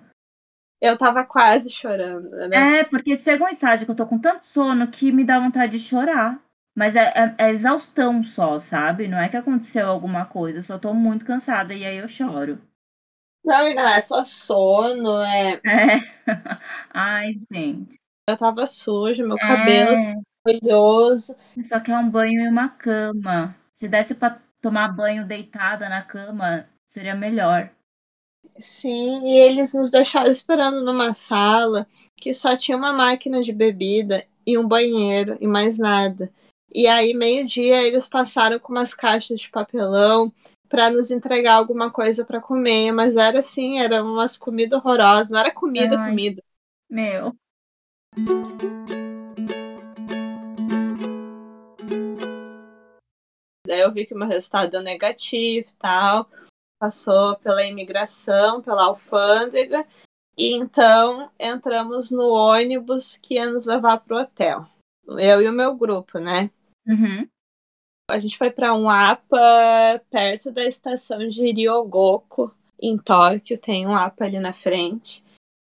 Eu 0.81 0.99
tava 0.99 1.25
quase 1.25 1.71
chorando, 1.71 2.29
né? 2.49 2.81
É, 2.81 2.85
porque 2.85 3.15
chega 3.15 3.45
um 3.45 3.49
estágio 3.49 3.87
que 3.87 3.93
eu 3.93 3.97
tô 3.97 4.05
com 4.05 4.19
tanto 4.19 4.45
sono 4.45 4.89
que 4.89 5.13
me 5.13 5.25
dá 5.25 5.39
vontade 5.39 5.73
de 5.73 5.79
chorar. 5.79 6.43
Mas 6.77 6.97
é, 6.97 7.13
é, 7.15 7.35
é 7.39 7.51
exaustão 7.53 8.23
só, 8.25 8.59
sabe? 8.59 9.09
Não 9.09 9.19
é 9.19 9.29
que 9.29 9.37
aconteceu 9.37 9.89
alguma 9.89 10.25
coisa, 10.27 10.59
eu 10.59 10.63
só 10.63 10.79
tô 10.79 10.95
muito 10.95 11.25
cansada 11.25 11.75
e 11.75 11.85
aí 11.85 11.99
eu 11.99 12.09
choro. 12.09 12.61
Não, 13.45 13.69
e 13.69 13.75
não 13.75 13.87
é 13.87 14.01
só 14.01 14.25
sono, 14.25 15.21
é. 15.23 15.55
É. 15.65 16.01
Ai, 16.93 17.33
gente. 17.53 17.99
Eu 18.29 18.37
tava 18.37 18.67
suja, 18.67 19.27
meu 19.27 19.39
cabelo 19.39 19.97
É. 19.97 20.15
oleoso. 20.47 21.35
Só 21.65 21.81
que 21.81 21.91
é 21.91 21.99
um 21.99 22.11
banho 22.11 22.43
e 22.43 22.49
uma 22.49 22.69
cama. 22.69 23.57
Se 23.75 23.89
desse 23.89 24.15
pra 24.15 24.41
tomar 24.61 24.89
banho 24.89 25.27
deitada 25.27 25.89
na 25.89 26.03
cama, 26.03 26.69
seria 26.89 27.15
melhor. 27.15 27.71
Sim, 28.61 29.23
e 29.27 29.39
eles 29.39 29.75
nos 29.75 29.91
deixaram 29.91 30.31
esperando 30.31 30.85
numa 30.85 31.13
sala 31.15 31.87
que 32.17 32.35
só 32.35 32.57
tinha 32.57 32.77
uma 32.77 32.93
máquina 32.93 33.43
de 33.43 33.53
bebida 33.53 34.27
e 34.47 34.59
um 34.59 34.67
banheiro 34.67 35.37
e 35.41 35.47
mais 35.47 35.79
nada. 35.79 36.31
E 36.73 36.87
aí, 36.87 37.13
meio-dia, 37.15 37.83
eles 37.83 38.07
passaram 38.07 38.61
com 38.61 38.73
umas 38.73 38.95
caixas 38.95 39.41
de 39.41 39.51
papelão 39.51 40.33
para 40.69 40.89
nos 40.89 41.11
entregar 41.11 41.55
alguma 41.55 41.91
coisa 41.91 42.25
para 42.25 42.41
comer, 42.41 42.93
mas 42.93 43.17
era 43.17 43.41
assim, 43.41 43.81
eram 43.81 44.07
umas 44.07 44.37
comidas 44.37 44.79
horrorosas, 44.79 45.31
não 45.31 45.41
era 45.41 45.51
comida, 45.51 45.99
Ai. 45.99 46.11
comida. 46.11 46.43
Meu. 46.89 47.35
Daí 53.67 53.81
eu 53.81 53.93
vi 53.93 54.07
que 54.07 54.15
meu 54.15 54.29
resultado 54.29 54.71
deu 54.71 54.83
negativo 54.83 55.67
e 55.69 55.77
tal, 55.77 56.31
passou 56.79 57.37
pela 57.39 57.65
imigração, 57.65 58.63
pela 58.63 58.85
alfândega, 58.85 59.85
e 60.39 60.55
então 60.55 61.33
entramos 61.37 62.13
no 62.13 62.29
ônibus 62.29 63.17
que 63.17 63.35
ia 63.35 63.51
nos 63.51 63.67
levar 63.67 63.99
pro 63.99 64.19
hotel. 64.19 64.69
Eu 65.09 65.43
e 65.43 65.49
o 65.49 65.53
meu 65.53 65.75
grupo, 65.75 66.21
né? 66.21 66.49
Uhum. 66.87 67.29
A 68.11 68.19
gente 68.19 68.37
foi 68.37 68.51
para 68.51 68.75
um 68.75 68.89
APA 68.89 70.03
perto 70.11 70.51
da 70.51 70.65
estação 70.65 71.29
de 71.29 71.53
Ryogoko, 71.53 72.55
em 72.81 72.99
Tóquio, 72.99 73.59
tem 73.59 73.87
um 73.87 73.95
APA 73.95 74.25
ali 74.25 74.41
na 74.41 74.53
frente. 74.53 75.23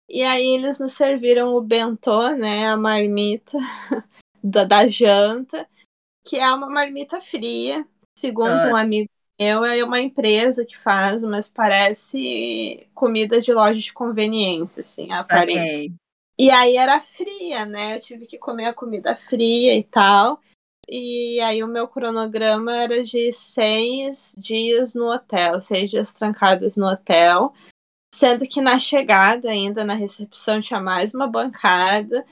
E 0.09 0.23
aí 0.23 0.47
eles 0.47 0.79
nos 0.79 0.93
serviram 0.93 1.55
o 1.55 1.61
bentô, 1.61 2.31
né, 2.31 2.69
a 2.69 2.77
marmita 2.77 3.57
da, 4.43 4.65
da 4.65 4.87
janta, 4.87 5.67
que 6.25 6.37
é 6.37 6.53
uma 6.53 6.69
marmita 6.69 7.21
fria, 7.21 7.87
segundo 8.19 8.67
Ah. 8.67 8.69
um 8.69 8.77
amigo 8.77 9.09
meu, 9.39 9.65
é 9.65 9.85
uma 9.85 10.01
empresa 10.01 10.65
que 10.65 10.79
faz, 10.79 11.23
mas 11.23 11.51
parece 11.51 12.89
comida 12.95 13.41
de 13.41 13.53
loja 13.53 13.79
de 13.79 13.93
conveniência, 13.93 14.81
assim, 14.81 15.13
a 15.13 15.21
aparência. 15.21 15.83
Ok. 15.83 15.93
E 16.39 16.51
aí 16.51 16.77
era 16.77 17.01
fria, 17.01 17.67
né? 17.67 17.97
Eu 17.97 18.01
tive 18.01 18.27
que 18.27 18.39
comer 18.39 18.67
a 18.67 18.75
comida 18.75 19.15
fria 19.15 19.75
e 19.75 19.83
tal. 19.83 20.41
E 20.89 21.41
aí 21.41 21.65
o 21.65 21.69
meu 21.69 21.89
cronograma 21.89 22.75
era 22.77 23.03
de 23.03 23.33
seis 23.33 24.35
dias 24.39 24.95
no 24.95 25.13
hotel, 25.13 25.61
seis 25.61 25.91
dias 25.91 26.13
trancados 26.13 26.77
no 26.77 26.87
hotel. 26.87 27.53
Sendo 28.15 28.47
que 28.47 28.61
na 28.61 28.79
chegada, 28.79 29.51
ainda 29.51 29.85
na 29.85 29.95
recepção, 29.95 30.61
tinha 30.61 30.81
mais 30.81 31.13
uma 31.13 31.27
bancada. 31.27 32.25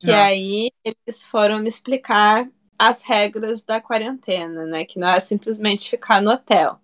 Que 0.00 0.06
Nossa. 0.06 0.22
aí 0.22 0.70
eles 0.84 1.26
foram 1.26 1.58
me 1.58 1.68
explicar 1.68 2.48
as 2.78 3.02
regras 3.02 3.64
da 3.64 3.80
quarentena, 3.80 4.64
né? 4.64 4.84
Que 4.84 4.98
não 4.98 5.08
é 5.08 5.20
simplesmente 5.20 5.90
ficar 5.90 6.22
no 6.22 6.30
hotel. 6.30 6.80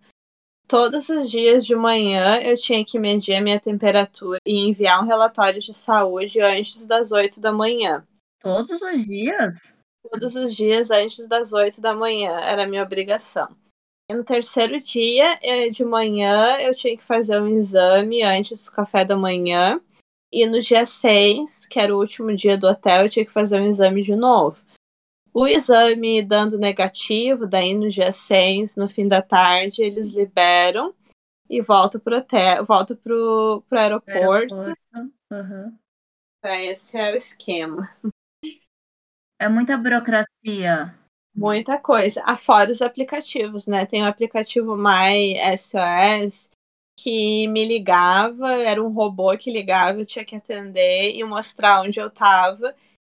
Todos 0.66 1.08
os 1.08 1.30
dias 1.30 1.64
de 1.64 1.76
manhã 1.76 2.40
eu 2.40 2.56
tinha 2.56 2.84
que 2.84 2.98
medir 2.98 3.34
a 3.34 3.40
minha 3.40 3.60
temperatura 3.60 4.38
e 4.46 4.66
enviar 4.66 5.02
um 5.02 5.06
relatório 5.06 5.60
de 5.60 5.74
saúde 5.74 6.40
antes 6.40 6.86
das 6.86 7.12
8 7.12 7.40
da 7.40 7.52
manhã. 7.52 8.06
Todos 8.40 8.80
os 8.80 9.04
dias? 9.04 9.73
Todos 10.10 10.34
os 10.34 10.54
dias 10.54 10.90
antes 10.90 11.26
das 11.26 11.52
8 11.52 11.80
da 11.80 11.94
manhã 11.94 12.38
era 12.38 12.64
a 12.64 12.66
minha 12.66 12.82
obrigação. 12.82 13.48
E 14.10 14.14
no 14.14 14.22
terceiro 14.22 14.78
dia 14.80 15.38
eh, 15.42 15.70
de 15.70 15.84
manhã 15.84 16.58
eu 16.60 16.74
tinha 16.74 16.96
que 16.96 17.02
fazer 17.02 17.40
um 17.40 17.48
exame 17.48 18.22
antes 18.22 18.64
do 18.64 18.70
café 18.70 19.04
da 19.04 19.16
manhã. 19.16 19.80
E 20.30 20.46
no 20.46 20.60
dia 20.60 20.84
6, 20.84 21.66
que 21.66 21.78
era 21.78 21.94
o 21.94 21.98
último 21.98 22.34
dia 22.34 22.58
do 22.58 22.66
hotel, 22.66 23.04
eu 23.04 23.08
tinha 23.08 23.24
que 23.24 23.32
fazer 23.32 23.60
um 23.60 23.66
exame 23.66 24.02
de 24.02 24.14
novo. 24.14 24.62
O 25.32 25.46
exame 25.46 26.22
dando 26.22 26.58
negativo, 26.58 27.46
daí 27.46 27.74
no 27.74 27.88
dia 27.88 28.12
6, 28.12 28.76
no 28.76 28.88
fim 28.88 29.08
da 29.08 29.22
tarde, 29.22 29.82
eles 29.82 30.12
liberam 30.12 30.94
e 31.48 31.62
volta 31.62 31.98
pro 31.98 32.16
hotel, 32.16 32.64
volta 32.64 32.94
pro, 32.94 33.62
pro 33.68 33.78
aeroporto. 33.78 34.54
Aeroporto. 34.54 35.12
Uhum. 35.30 35.78
Esse 36.44 36.98
é 36.98 37.12
o 37.12 37.16
esquema. 37.16 37.90
É 39.38 39.48
muita 39.48 39.76
burocracia. 39.76 40.94
Muita 41.34 41.78
coisa. 41.78 42.22
Afora 42.24 42.70
os 42.70 42.80
aplicativos, 42.80 43.66
né? 43.66 43.84
Tem 43.84 44.02
o 44.02 44.06
aplicativo 44.06 44.76
My 44.76 45.34
SOS 45.56 46.48
que 46.96 47.48
me 47.48 47.66
ligava, 47.66 48.52
era 48.52 48.82
um 48.82 48.88
robô 48.88 49.36
que 49.36 49.50
ligava, 49.50 49.98
eu 49.98 50.06
tinha 50.06 50.24
que 50.24 50.36
atender 50.36 51.12
e 51.12 51.24
mostrar 51.24 51.80
onde 51.80 51.98
eu 51.98 52.08
tava 52.08 52.72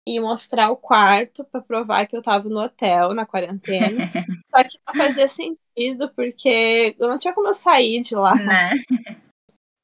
e 0.07 0.19
mostrar 0.19 0.69
o 0.69 0.77
quarto 0.77 1.43
para 1.45 1.61
provar 1.61 2.05
que 2.05 2.15
eu 2.15 2.21
tava 2.21 2.47
no 2.47 2.61
hotel, 2.61 3.13
na 3.13 3.25
quarentena. 3.25 4.09
Só 4.55 4.63
que 4.63 4.79
não 4.87 4.95
fazia 4.95 5.27
sentido, 5.27 6.09
porque 6.15 6.95
eu 6.97 7.09
não 7.09 7.17
tinha 7.17 7.33
como 7.33 7.47
eu 7.47 7.53
sair 7.53 8.01
de 8.01 8.15
lá. 8.15 8.35
né? 8.35 8.71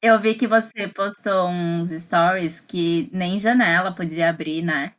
Eu 0.00 0.20
vi 0.20 0.34
que 0.34 0.46
você 0.46 0.88
postou 0.88 1.48
uns 1.48 1.90
stories 1.90 2.60
que 2.60 3.10
nem 3.12 3.38
janela 3.38 3.94
podia 3.94 4.30
abrir, 4.30 4.62
né? 4.62 4.94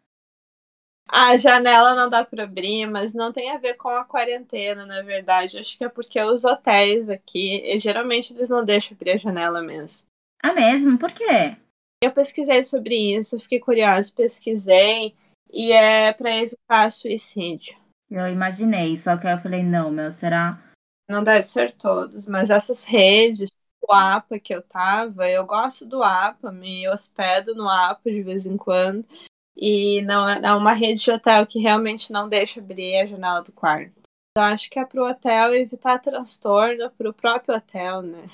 A 1.07 1.37
janela 1.37 1.95
não 1.95 2.09
dá 2.09 2.23
para 2.23 2.43
abrir, 2.43 2.87
mas 2.87 3.13
não 3.13 3.31
tem 3.31 3.51
a 3.51 3.57
ver 3.57 3.75
com 3.75 3.89
a 3.89 4.05
quarentena, 4.05 4.85
na 4.85 5.01
verdade. 5.01 5.57
Acho 5.57 5.77
que 5.77 5.83
é 5.83 5.89
porque 5.89 6.21
os 6.21 6.43
hotéis 6.43 7.09
aqui, 7.09 7.77
geralmente 7.79 8.33
eles 8.33 8.49
não 8.49 8.63
deixam 8.63 8.95
abrir 8.95 9.11
a 9.11 9.17
janela 9.17 9.61
mesmo. 9.61 10.05
Ah, 10.41 10.53
mesmo? 10.53 10.97
Por 10.97 11.11
quê? 11.11 11.55
Eu 12.03 12.11
pesquisei 12.11 12.63
sobre 12.63 12.95
isso, 12.95 13.39
fiquei 13.39 13.59
curiosa, 13.59 14.11
pesquisei, 14.15 15.15
e 15.51 15.71
é 15.71 16.11
para 16.11 16.35
evitar 16.35 16.91
suicídio. 16.91 17.77
Eu 18.09 18.27
imaginei, 18.27 18.97
só 18.97 19.15
que 19.15 19.25
eu 19.25 19.39
falei, 19.39 19.63
não, 19.63 19.89
meu, 19.89 20.11
será? 20.11 20.61
Não 21.09 21.23
deve 21.23 21.43
ser 21.43 21.71
todos, 21.73 22.25
mas 22.25 22.49
essas 22.49 22.83
redes, 22.83 23.51
o 23.81 23.93
APA 23.93 24.39
que 24.39 24.53
eu 24.53 24.61
tava, 24.61 25.29
eu 25.29 25.45
gosto 25.45 25.85
do 25.85 26.03
APA, 26.03 26.51
me 26.51 26.87
hospedo 26.89 27.55
no 27.55 27.67
APA 27.67 28.11
de 28.11 28.21
vez 28.21 28.45
em 28.45 28.57
quando. 28.57 29.07
E 29.55 30.01
não 30.01 30.27
é 30.27 30.39
é 30.43 30.53
uma 30.53 30.73
rede 30.73 31.03
de 31.03 31.11
hotel 31.11 31.45
que 31.45 31.59
realmente 31.59 32.11
não 32.11 32.27
deixa 32.27 32.59
abrir 32.59 32.97
a 32.97 33.05
janela 33.05 33.41
do 33.41 33.51
quarto. 33.51 33.93
Eu 34.35 34.41
acho 34.41 34.69
que 34.69 34.79
é 34.79 34.85
pro 34.85 35.07
hotel 35.07 35.53
evitar 35.53 35.99
transtorno 35.99 36.89
pro 36.91 37.13
próprio 37.13 37.55
hotel, 37.55 38.01
né? 38.01 38.25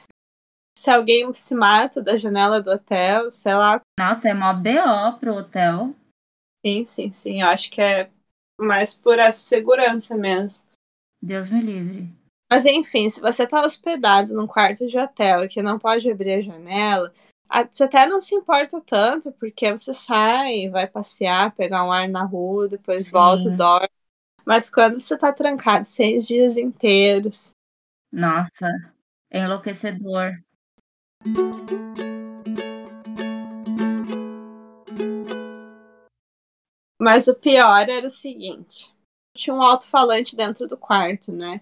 Se 0.78 0.90
alguém 0.90 1.34
se 1.34 1.54
mata 1.54 2.02
da 2.02 2.16
janela 2.16 2.62
do 2.62 2.72
hotel, 2.72 3.30
sei 3.32 3.54
lá. 3.54 3.82
Nossa, 4.00 4.30
é 4.30 4.34
mó 4.34 4.54
BO 4.54 5.20
pro 5.20 5.36
hotel. 5.36 5.94
Sim, 6.66 6.86
sim, 6.86 7.12
sim. 7.12 7.42
Eu 7.42 7.48
acho 7.48 7.70
que 7.70 7.82
é 7.82 8.10
mais 8.58 8.94
por 8.94 9.20
essa 9.20 9.40
segurança 9.40 10.16
mesmo. 10.16 10.64
Deus 11.22 11.50
me 11.50 11.60
livre. 11.60 12.08
Mas 12.50 12.66
enfim, 12.66 13.10
se 13.10 13.22
você 13.22 13.46
tá 13.46 13.62
hospedado 13.62 14.34
num 14.34 14.48
quarto 14.48 14.88
de 14.88 14.98
hotel 14.98 15.44
e 15.44 15.50
que 15.50 15.62
não 15.62 15.78
pode 15.78 16.10
abrir 16.10 16.34
a 16.34 16.42
janela, 16.42 17.14
você 17.70 17.84
até 17.86 18.06
não 18.06 18.22
se 18.22 18.36
importa 18.36 18.80
tanto, 18.82 19.32
porque 19.34 19.72
você 19.72 19.94
sai, 19.94 20.70
vai 20.70 20.88
passear, 20.88 21.56
pegar 21.56 21.84
um 21.84 21.92
ar 21.92 22.08
na 22.08 22.24
rua, 22.24 22.68
depois 22.68 23.06
Sim. 23.06 23.12
volta 23.12 23.48
e 23.48 23.56
dorme. 23.56 23.90
Mas 24.46 24.70
quando 24.70 25.00
você 25.00 25.18
tá 25.18 25.34
trancado 25.34 25.86
seis 25.86 26.28
dias 26.28 26.58
inteiros, 26.58 27.52
Nossa, 28.12 28.68
é 29.32 29.40
enlouquecedor. 29.42 30.40
Mas 37.02 37.28
o 37.28 37.36
pior 37.36 37.88
era 37.90 38.06
o 38.06 38.12
seguinte: 38.12 38.94
tinha 39.36 39.56
um 39.56 39.62
alto-falante 39.62 40.36
dentro 40.36 40.68
do 40.68 40.78
quarto, 40.78 41.32
né? 41.32 41.62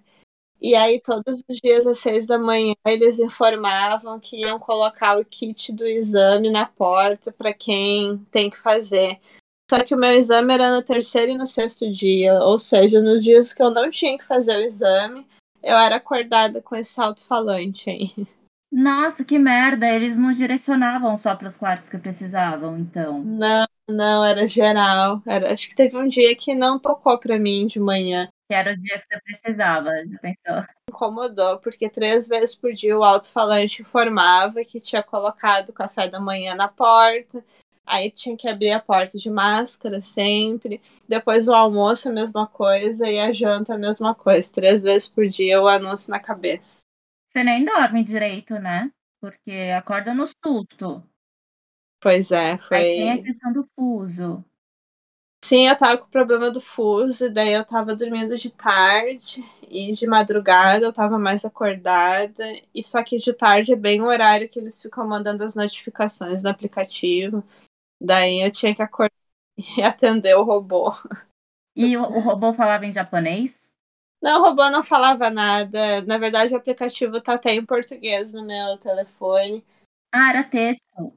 E 0.61 0.75
aí, 0.75 0.99
todos 0.99 1.43
os 1.47 1.57
dias 1.57 1.85
às 1.85 1.99
seis 1.99 2.25
da 2.25 2.37
manhã, 2.37 2.73
eles 2.85 3.19
informavam 3.19 4.19
que 4.19 4.37
iam 4.37 4.57
colocar 4.57 5.17
o 5.19 5.25
kit 5.25 5.71
do 5.71 5.85
exame 5.85 6.49
na 6.49 6.65
porta 6.65 7.31
para 7.31 7.53
quem 7.53 8.17
tem 8.31 8.49
que 8.49 8.57
fazer. 8.57 9.19
Só 9.69 9.83
que 9.83 9.93
o 9.93 9.97
meu 9.97 10.11
exame 10.11 10.53
era 10.53 10.73
no 10.73 10.81
terceiro 10.81 11.33
e 11.33 11.37
no 11.37 11.45
sexto 11.45 11.91
dia, 11.91 12.33
ou 12.39 12.57
seja, 12.57 13.01
nos 13.01 13.23
dias 13.23 13.53
que 13.53 13.61
eu 13.61 13.69
não 13.69 13.89
tinha 13.89 14.17
que 14.17 14.25
fazer 14.25 14.55
o 14.55 14.61
exame, 14.61 15.27
eu 15.61 15.75
era 15.75 15.97
acordada 15.97 16.61
com 16.61 16.75
esse 16.75 16.99
alto-falante 16.99 17.89
aí. 17.89 18.11
Nossa, 18.71 19.23
que 19.23 19.37
merda! 19.37 19.87
Eles 19.87 20.17
não 20.17 20.31
direcionavam 20.31 21.17
só 21.17 21.35
para 21.35 21.47
os 21.47 21.57
quartos 21.57 21.89
que 21.89 21.97
precisavam, 21.97 22.77
então. 22.77 23.23
Não, 23.23 23.65
não, 23.89 24.23
era 24.23 24.47
geral. 24.47 25.21
Era, 25.25 25.53
acho 25.53 25.69
que 25.69 25.75
teve 25.75 25.97
um 25.97 26.07
dia 26.07 26.35
que 26.35 26.53
não 26.53 26.79
tocou 26.79 27.17
para 27.17 27.39
mim 27.39 27.67
de 27.67 27.79
manhã. 27.79 28.27
Que 28.47 28.53
era 28.53 28.71
o 28.71 28.77
dia 28.77 28.97
que 28.97 29.05
você 29.05 29.19
precisava, 29.21 29.89
já 30.05 30.17
pensou? 30.19 30.65
Incomodou, 30.89 31.59
porque 31.59 31.89
três 31.89 32.27
vezes 32.29 32.55
por 32.55 32.71
dia 32.71 32.97
o 32.97 33.03
alto-falante 33.03 33.81
informava 33.81 34.63
que 34.63 34.79
tinha 34.79 35.03
colocado 35.03 35.69
o 35.69 35.73
café 35.73 36.07
da 36.07 36.19
manhã 36.19 36.55
na 36.55 36.69
porta, 36.69 37.43
aí 37.85 38.09
tinha 38.09 38.37
que 38.37 38.47
abrir 38.47 38.71
a 38.71 38.79
porta 38.79 39.17
de 39.17 39.29
máscara 39.29 39.99
sempre. 39.99 40.81
Depois 41.07 41.49
o 41.49 41.53
almoço, 41.53 42.07
a 42.07 42.13
mesma 42.13 42.47
coisa, 42.47 43.09
e 43.09 43.19
a 43.19 43.33
janta, 43.33 43.73
a 43.73 43.77
mesma 43.77 44.15
coisa. 44.15 44.53
Três 44.53 44.81
vezes 44.81 45.09
por 45.09 45.27
dia 45.27 45.61
o 45.61 45.67
anúncio 45.67 46.09
na 46.09 46.19
cabeça. 46.19 46.83
Você 47.29 47.43
nem 47.43 47.65
dorme 47.65 48.01
direito, 48.01 48.55
né? 48.55 48.89
Porque 49.19 49.73
acorda 49.77 50.13
no 50.13 50.25
susto. 50.25 51.03
Pois 51.99 52.31
é, 52.31 52.57
foi. 52.57 52.77
Aí 52.77 52.95
tem 52.95 53.11
a 53.11 53.23
questão 53.23 53.51
do 53.51 53.67
fuso. 53.75 54.45
Sim, 55.47 55.67
eu 55.67 55.77
tava 55.77 55.97
com 55.97 56.05
o 56.05 56.09
problema 56.09 56.51
do 56.51 56.59
fuso, 56.59 57.27
e 57.27 57.29
daí 57.29 57.53
eu 57.53 57.63
tava 57.63 57.95
dormindo 57.95 58.35
de 58.35 58.51
tarde 58.51 59.41
e 59.69 59.93
de 59.93 60.05
madrugada 60.05 60.85
eu 60.85 60.91
tava 60.91 61.17
mais 61.17 61.45
acordada. 61.45 62.43
E 62.75 62.83
só 62.83 63.01
que 63.01 63.17
de 63.17 63.33
tarde 63.33 63.71
é 63.71 63.75
bem 63.75 64.01
o 64.01 64.07
horário 64.07 64.49
que 64.49 64.59
eles 64.59 64.81
ficam 64.81 65.07
mandando 65.07 65.43
as 65.45 65.55
notificações 65.55 66.43
no 66.43 66.49
aplicativo. 66.49 67.43
Daí 68.01 68.41
eu 68.41 68.51
tinha 68.51 68.75
que 68.75 68.81
acordar 68.81 69.13
e 69.77 69.83
atender 69.83 70.35
o 70.37 70.43
robô. 70.43 70.91
E 71.75 71.97
o, 71.97 72.03
o 72.03 72.19
robô 72.19 72.53
falava 72.53 72.85
em 72.85 72.91
japonês? 72.91 73.69
Não, 74.21 74.41
o 74.41 74.43
robô 74.45 74.69
não 74.69 74.83
falava 74.83 75.29
nada. 75.29 76.01
Na 76.03 76.17
verdade, 76.17 76.53
o 76.53 76.57
aplicativo 76.57 77.21
tá 77.21 77.35
até 77.35 77.53
em 77.53 77.65
português 77.65 78.33
no 78.33 78.45
meu 78.45 78.77
telefone. 78.79 79.65
Ah, 80.11 80.31
era 80.31 80.43
texto. 80.43 81.13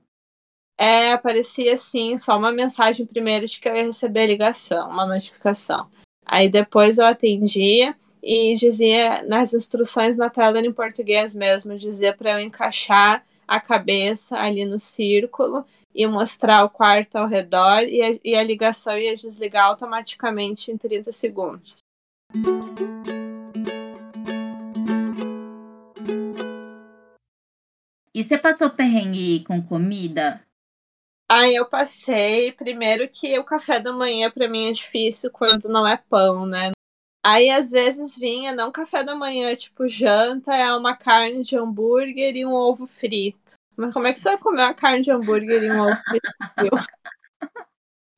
É, 0.83 1.13
aparecia 1.13 1.75
assim, 1.75 2.17
só 2.17 2.39
uma 2.39 2.51
mensagem 2.51 3.05
primeiro 3.05 3.47
de 3.47 3.61
que 3.61 3.69
eu 3.69 3.77
ia 3.77 3.85
receber 3.85 4.23
a 4.23 4.27
ligação, 4.27 4.89
uma 4.89 5.05
notificação. 5.05 5.91
Aí 6.25 6.49
depois 6.49 6.97
eu 6.97 7.05
atendia 7.05 7.95
e 8.23 8.55
dizia 8.55 9.23
nas 9.25 9.53
instruções 9.53 10.17
na 10.17 10.31
tela 10.31 10.59
em 10.59 10.73
português 10.73 11.35
mesmo, 11.35 11.77
dizia 11.77 12.15
para 12.15 12.33
eu 12.33 12.41
encaixar 12.41 13.23
a 13.47 13.61
cabeça 13.61 14.39
ali 14.39 14.65
no 14.65 14.79
círculo 14.79 15.67
e 15.95 16.07
mostrar 16.07 16.65
o 16.65 16.71
quarto 16.71 17.17
ao 17.17 17.29
redor 17.29 17.83
e 17.83 18.01
a, 18.01 18.19
e 18.25 18.35
a 18.35 18.43
ligação 18.43 18.97
ia 18.97 19.15
desligar 19.15 19.67
automaticamente 19.67 20.73
em 20.73 20.79
30 20.79 21.13
segundos. 21.13 21.77
E 28.15 28.25
você 28.25 28.39
passou 28.39 28.71
perrengue 28.71 29.45
com 29.45 29.63
comida? 29.63 30.41
Aí 31.33 31.55
eu 31.55 31.65
passei, 31.65 32.51
primeiro 32.51 33.09
que 33.09 33.39
o 33.39 33.45
café 33.45 33.79
da 33.79 33.93
manhã 33.93 34.29
para 34.29 34.49
mim 34.49 34.69
é 34.69 34.73
difícil 34.73 35.31
quando 35.31 35.69
não 35.69 35.87
é 35.87 35.97
pão, 35.97 36.45
né? 36.45 36.73
Aí 37.25 37.49
às 37.51 37.71
vezes 37.71 38.17
vinha, 38.17 38.53
não 38.53 38.73
café 38.73 39.05
da 39.05 39.15
manhã, 39.15 39.55
tipo 39.55 39.87
janta, 39.87 40.53
é 40.53 40.75
uma 40.75 40.97
carne 40.97 41.43
de 41.43 41.57
hambúrguer 41.57 42.35
e 42.35 42.45
um 42.45 42.53
ovo 42.53 42.85
frito. 42.85 43.53
Mas 43.77 43.95
como 43.95 44.09
é 44.09 44.13
que 44.13 44.19
você 44.19 44.31
vai 44.31 44.39
comer 44.39 44.63
uma 44.63 44.75
carne 44.75 45.03
de 45.03 45.13
hambúrguer 45.13 45.63
e 45.63 45.71
um 45.71 45.81
ovo 45.81 46.01
frito? 46.09 46.27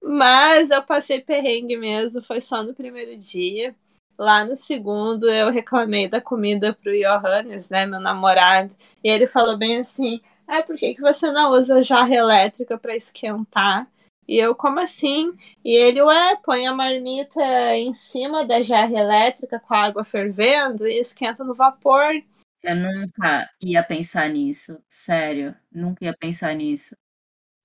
Mas 0.02 0.70
eu 0.70 0.82
passei 0.82 1.20
perrengue 1.20 1.76
mesmo, 1.76 2.24
foi 2.24 2.40
só 2.40 2.62
no 2.62 2.72
primeiro 2.72 3.18
dia. 3.18 3.76
Lá 4.18 4.42
no 4.42 4.56
segundo 4.56 5.28
eu 5.28 5.50
reclamei 5.50 6.08
da 6.08 6.20
comida 6.20 6.72
pro 6.72 6.98
Johannes, 6.98 7.68
né, 7.68 7.84
meu 7.84 8.00
namorado, 8.00 8.74
e 9.04 9.10
ele 9.10 9.26
falou 9.26 9.58
bem 9.58 9.80
assim: 9.80 10.22
ah, 10.58 10.62
por 10.62 10.76
que, 10.76 10.94
que 10.94 11.00
você 11.00 11.30
não 11.30 11.50
usa 11.52 11.82
jarra 11.82 12.14
elétrica 12.14 12.76
para 12.78 12.94
esquentar? 12.94 13.88
E 14.28 14.38
eu, 14.38 14.54
como 14.54 14.80
assim? 14.80 15.32
E 15.64 15.74
ele, 15.74 16.02
ué, 16.02 16.36
põe 16.44 16.66
a 16.66 16.74
marmita 16.74 17.40
em 17.74 17.94
cima 17.94 18.44
da 18.44 18.60
jarra 18.60 18.92
elétrica 18.92 19.58
com 19.58 19.72
a 19.72 19.84
água 19.84 20.04
fervendo 20.04 20.86
e 20.86 21.00
esquenta 21.00 21.42
no 21.42 21.54
vapor. 21.54 22.22
Eu 22.62 22.76
nunca 22.76 23.50
ia 23.62 23.82
pensar 23.82 24.28
nisso, 24.28 24.78
sério, 24.86 25.56
nunca 25.72 26.04
ia 26.04 26.14
pensar 26.14 26.54
nisso. 26.54 26.94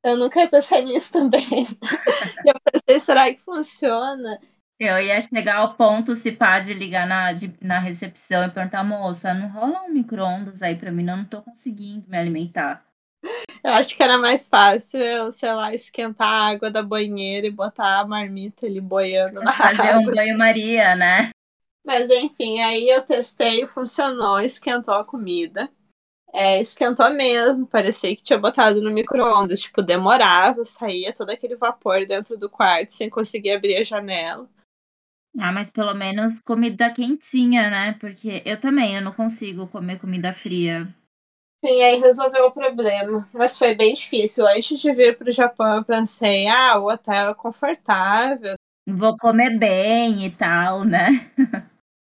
Eu 0.02 0.16
nunca 0.16 0.40
ia 0.40 0.50
pensar 0.50 0.80
nisso 0.82 1.12
também. 1.12 1.68
eu 2.46 2.56
pensei, 2.72 3.00
será 3.02 3.34
que 3.34 3.42
funciona? 3.42 4.40
Eu 4.80 5.00
ia 5.02 5.20
chegar 5.22 5.58
ao 5.58 5.74
ponto, 5.74 6.14
se 6.14 6.32
pá, 6.32 6.60
de 6.60 6.74
ligar 6.74 7.08
na, 7.08 7.34
de, 7.34 7.52
na 7.60 7.80
recepção 7.80 8.46
e 8.46 8.52
perguntar, 8.52 8.84
moça, 8.84 9.34
não 9.34 9.50
rola 9.50 9.82
um 9.82 9.90
micro-ondas 9.90 10.62
aí 10.62 10.76
pra 10.76 10.92
mim, 10.92 11.04
não, 11.04 11.18
não 11.18 11.26
tô 11.26 11.42
conseguindo 11.42 12.08
me 12.08 12.18
alimentar. 12.18 12.86
Eu 13.64 13.72
acho 13.74 13.96
que 13.96 14.04
era 14.04 14.18
mais 14.18 14.48
fácil 14.48 15.02
eu, 15.02 15.32
sei 15.32 15.52
lá, 15.54 15.74
esquentar 15.74 16.28
a 16.28 16.48
água 16.50 16.72
da 16.72 16.84
banheira 16.84 17.48
e 17.48 17.52
botar 17.52 18.00
a 18.00 18.08
marmita 18.08 18.66
ali 18.66 18.80
boiando 18.80 19.42
na 19.42 19.52
Fazer 19.52 19.90
água. 19.90 20.00
um 20.00 20.12
banho-maria, 20.12 20.96
né? 20.96 21.32
Mas 21.84 22.10
enfim, 22.10 22.60
aí 22.62 22.88
eu 22.90 23.02
testei, 23.04 23.66
funcionou, 23.68 24.40
esquentou 24.40 24.94
a 24.94 25.06
comida. 25.06 25.70
É, 26.34 26.62
esquentou 26.62 27.10
mesmo, 27.14 27.68
parecia 27.68 28.16
que 28.16 28.24
tinha 28.24 28.40
botado 28.40 28.82
no 28.82 28.92
micro-ondas. 28.92 29.62
Tipo, 29.62 29.82
demorava, 29.82 30.66
saía 30.66 31.14
todo 31.14 31.30
aquele 31.32 31.56
vapor 31.56 32.06
dentro 32.06 32.38
do 32.38 32.50
quarto 32.50 32.90
sem 32.92 33.10
conseguir 33.10 33.52
abrir 33.54 33.78
a 33.78 33.84
janela. 33.84 34.50
Ah, 35.40 35.52
mas 35.52 35.70
pelo 35.70 35.94
menos 35.94 36.42
comida 36.42 36.92
quentinha, 36.92 37.70
né? 37.70 37.94
Porque 38.00 38.42
eu 38.46 38.60
também, 38.60 38.96
eu 38.96 39.02
não 39.02 39.14
consigo 39.14 39.68
comer 39.68 40.00
comida 40.00 40.34
fria. 40.34 40.88
Sim, 41.64 41.82
aí 41.82 42.00
resolveu 42.00 42.46
o 42.46 42.52
problema. 42.52 43.28
Mas 43.34 43.58
foi 43.58 43.76
bem 43.76 43.94
difícil. 43.94 44.48
Antes 44.48 44.80
de 44.80 44.92
vir 44.94 45.18
para 45.18 45.30
o 45.30 45.32
Japão, 45.32 45.78
eu 45.78 45.84
pensei, 45.84 46.48
ah, 46.48 46.80
o 46.80 46.88
hotel 46.90 47.32
é 47.32 47.34
confortável. 47.34 48.56
Vou 48.88 49.18
comer 49.18 49.58
bem 49.58 50.26
e 50.26 50.32
tal, 50.32 50.86
né? 50.86 51.30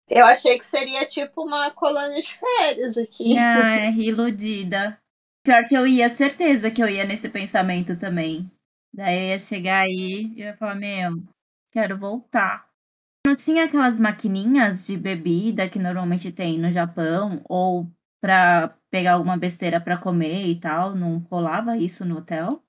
Eu 0.07 0.23
achei 0.25 0.57
que 0.57 0.65
seria 0.65 1.05
tipo 1.05 1.43
uma 1.43 1.71
colônia 1.71 2.21
de 2.21 2.33
férias 2.33 2.97
aqui. 2.97 3.35
Ah, 3.37 3.89
iludida. 3.97 4.99
Pior 5.43 5.67
que 5.67 5.75
eu 5.75 5.85
ia, 5.87 6.09
certeza 6.09 6.71
que 6.71 6.81
eu 6.81 6.87
ia 6.89 7.05
nesse 7.05 7.29
pensamento 7.29 7.97
também. 7.97 8.49
Daí 8.93 9.17
eu 9.17 9.27
ia 9.29 9.39
chegar 9.39 9.81
aí 9.83 10.31
e 10.35 10.39
ia 10.41 10.55
falar, 10.57 10.75
meu, 10.75 11.23
quero 11.71 11.97
voltar. 11.97 12.64
Não 13.25 13.35
tinha 13.35 13.65
aquelas 13.65 13.99
maquininhas 13.99 14.85
de 14.85 14.95
bebida 14.95 15.67
que 15.67 15.79
normalmente 15.79 16.31
tem 16.31 16.59
no 16.59 16.71
Japão, 16.71 17.41
ou 17.49 17.89
pra 18.21 18.77
pegar 18.91 19.13
alguma 19.13 19.35
besteira 19.35 19.81
pra 19.81 19.97
comer 19.97 20.45
e 20.45 20.59
tal, 20.59 20.95
não 20.95 21.17
rolava 21.29 21.75
isso 21.75 22.05
no 22.05 22.19
hotel? 22.19 22.61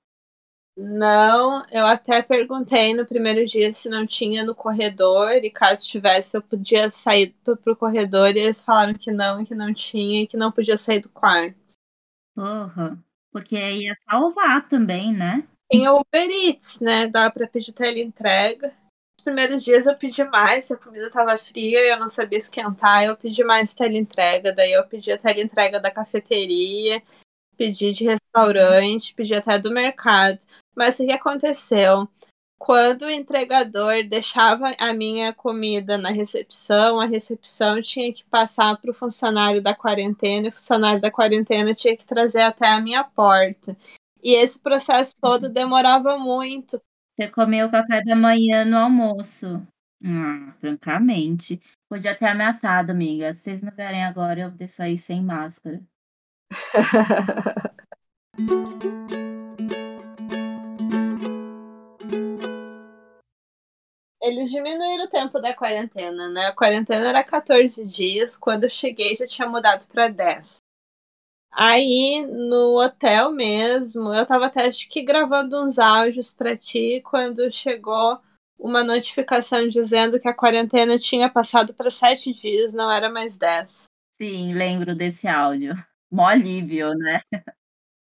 Não, 0.74 1.62
eu 1.70 1.86
até 1.86 2.22
perguntei 2.22 2.94
no 2.94 3.04
primeiro 3.04 3.44
dia 3.44 3.72
se 3.74 3.90
não 3.90 4.06
tinha 4.06 4.44
no 4.44 4.54
corredor, 4.54 5.32
e 5.44 5.50
caso 5.50 5.86
tivesse, 5.86 6.38
eu 6.38 6.42
podia 6.42 6.90
sair 6.90 7.34
pro, 7.44 7.54
pro 7.54 7.76
corredor, 7.76 8.34
e 8.34 8.38
eles 8.38 8.64
falaram 8.64 8.94
que 8.94 9.10
não, 9.10 9.44
que 9.44 9.54
não 9.54 9.74
tinha, 9.74 10.22
e 10.22 10.26
que 10.26 10.38
não 10.38 10.50
podia 10.50 10.78
sair 10.78 11.00
do 11.00 11.10
quarto. 11.10 11.74
Porra, 12.34 12.98
porque 13.30 13.56
ia 13.56 13.94
salvar 14.08 14.66
também, 14.70 15.12
né? 15.12 15.46
Tem 15.70 15.86
o 15.86 16.00
Uber 16.00 16.30
Eats, 16.30 16.80
né? 16.80 17.06
Dá 17.06 17.30
pra 17.30 17.46
pedir 17.46 17.74
entrega. 17.98 18.72
Os 19.26 19.32
primeiros 19.32 19.64
dias 19.64 19.86
eu 19.86 19.96
pedi 19.96 20.22
mais, 20.22 20.70
a 20.70 20.76
comida 20.76 21.10
tava 21.10 21.36
fria 21.36 21.80
eu 21.80 21.98
não 21.98 22.08
sabia 22.08 22.38
esquentar, 22.38 23.02
eu 23.02 23.16
pedi 23.16 23.42
mais 23.42 23.74
entrega, 23.80 24.52
daí 24.52 24.72
eu 24.72 24.86
pedi 24.86 25.10
a 25.10 25.18
entrega 25.40 25.80
da 25.80 25.90
cafeteria, 25.90 27.02
pedi 27.56 27.92
de 27.92 28.04
restaurante, 28.04 29.12
pedi 29.14 29.34
até 29.34 29.58
do 29.58 29.72
mercado. 29.72 30.38
Mas 30.76 31.00
o 31.00 31.04
que 31.04 31.10
aconteceu? 31.10 32.08
Quando 32.56 33.02
o 33.02 33.10
entregador 33.10 34.04
deixava 34.08 34.72
a 34.78 34.92
minha 34.92 35.32
comida 35.32 35.98
na 35.98 36.10
recepção, 36.10 37.00
a 37.00 37.04
recepção 37.04 37.82
tinha 37.82 38.12
que 38.12 38.22
passar 38.26 38.76
para 38.80 38.92
o 38.92 38.94
funcionário 38.94 39.60
da 39.60 39.74
quarentena 39.74 40.46
e 40.46 40.50
o 40.50 40.52
funcionário 40.52 41.00
da 41.00 41.10
quarentena 41.10 41.74
tinha 41.74 41.96
que 41.96 42.06
trazer 42.06 42.42
até 42.42 42.68
a 42.68 42.80
minha 42.80 43.02
porta. 43.02 43.76
E 44.22 44.34
esse 44.34 44.60
processo 44.60 45.14
todo 45.20 45.48
demorava 45.48 46.16
muito. 46.16 46.80
Você 47.16 47.28
comeu 47.28 47.66
o 47.66 47.70
café 47.70 48.04
da 48.04 48.14
manhã 48.14 48.62
no 48.66 48.76
almoço. 48.76 49.66
Ah, 50.04 50.52
francamente. 50.60 51.58
Podia 51.88 52.14
ter 52.14 52.26
ameaçado, 52.26 52.90
amiga. 52.90 53.32
Se 53.32 53.40
vocês 53.40 53.62
não 53.62 53.72
verem 53.72 54.04
agora, 54.04 54.40
eu 54.40 54.50
desço 54.50 54.82
aí 54.82 54.98
sem 54.98 55.22
máscara. 55.22 55.82
Eles 64.20 64.50
diminuíram 64.50 65.04
o 65.04 65.08
tempo 65.08 65.40
da 65.40 65.54
quarentena, 65.54 66.28
né? 66.28 66.46
A 66.48 66.54
quarentena 66.54 67.08
era 67.08 67.24
14 67.24 67.86
dias, 67.86 68.36
quando 68.36 68.64
eu 68.64 68.70
cheguei 68.70 69.16
já 69.16 69.26
tinha 69.26 69.48
mudado 69.48 69.86
para 69.86 70.08
10. 70.08 70.56
Aí 71.58 72.20
no 72.26 72.78
hotel 72.78 73.32
mesmo, 73.32 74.12
eu 74.12 74.26
tava 74.26 74.44
até 74.44 74.66
acho 74.66 74.86
que 74.90 75.02
gravando 75.02 75.64
uns 75.64 75.78
áudios 75.78 76.30
para 76.30 76.54
ti 76.54 77.00
quando 77.02 77.50
chegou 77.50 78.20
uma 78.58 78.84
notificação 78.84 79.66
dizendo 79.66 80.20
que 80.20 80.28
a 80.28 80.34
quarentena 80.34 80.98
tinha 80.98 81.30
passado 81.30 81.72
para 81.72 81.90
sete 81.90 82.32
dias, 82.34 82.74
não 82.74 82.90
era 82.92 83.08
mais 83.08 83.38
10. 83.38 83.84
Sim, 84.20 84.52
lembro 84.52 84.94
desse 84.94 85.26
áudio. 85.26 85.74
Mó 86.10 86.26
alívio, 86.26 86.94
né? 86.94 87.22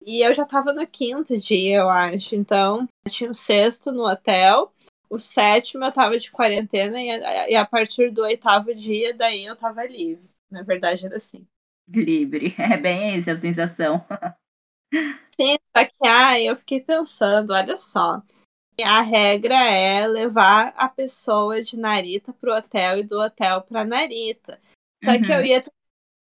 E 0.00 0.24
eu 0.26 0.32
já 0.32 0.46
tava 0.46 0.72
no 0.72 0.86
quinto 0.86 1.36
dia, 1.36 1.78
eu 1.78 1.90
acho. 1.90 2.34
Então, 2.34 2.88
eu 3.04 3.12
tinha 3.12 3.30
um 3.30 3.34
sexto 3.34 3.92
no 3.92 4.06
hotel. 4.08 4.72
O 5.10 5.18
sétimo 5.18 5.84
eu 5.84 5.92
tava 5.92 6.18
de 6.18 6.30
quarentena 6.30 7.00
e 7.00 7.10
a, 7.10 7.50
e 7.50 7.54
a 7.54 7.66
partir 7.66 8.10
do 8.10 8.22
oitavo 8.22 8.74
dia, 8.74 9.12
daí 9.14 9.44
eu 9.44 9.56
tava 9.56 9.84
livre. 9.84 10.26
Na 10.50 10.62
verdade, 10.62 11.04
era 11.04 11.16
assim. 11.16 11.46
Livre. 11.88 12.54
É 12.58 12.76
bem 12.76 13.16
essa 13.16 13.32
a 13.32 13.40
sensação. 13.40 14.04
Sim, 15.38 15.56
só 15.76 15.84
que 15.84 16.06
ai, 16.06 16.48
eu 16.48 16.56
fiquei 16.56 16.80
pensando, 16.80 17.52
olha 17.52 17.76
só. 17.76 18.22
A 18.84 19.00
regra 19.00 19.54
é 19.54 20.06
levar 20.06 20.74
a 20.76 20.88
pessoa 20.88 21.62
de 21.62 21.78
Narita 21.78 22.32
pro 22.32 22.54
hotel 22.54 22.98
e 22.98 23.02
do 23.02 23.18
hotel 23.20 23.62
pra 23.62 23.84
Narita. 23.84 24.60
Só 25.02 25.12
uhum. 25.12 25.22
que 25.22 25.32
eu 25.32 25.44
ia 25.44 25.62
ter 25.62 25.72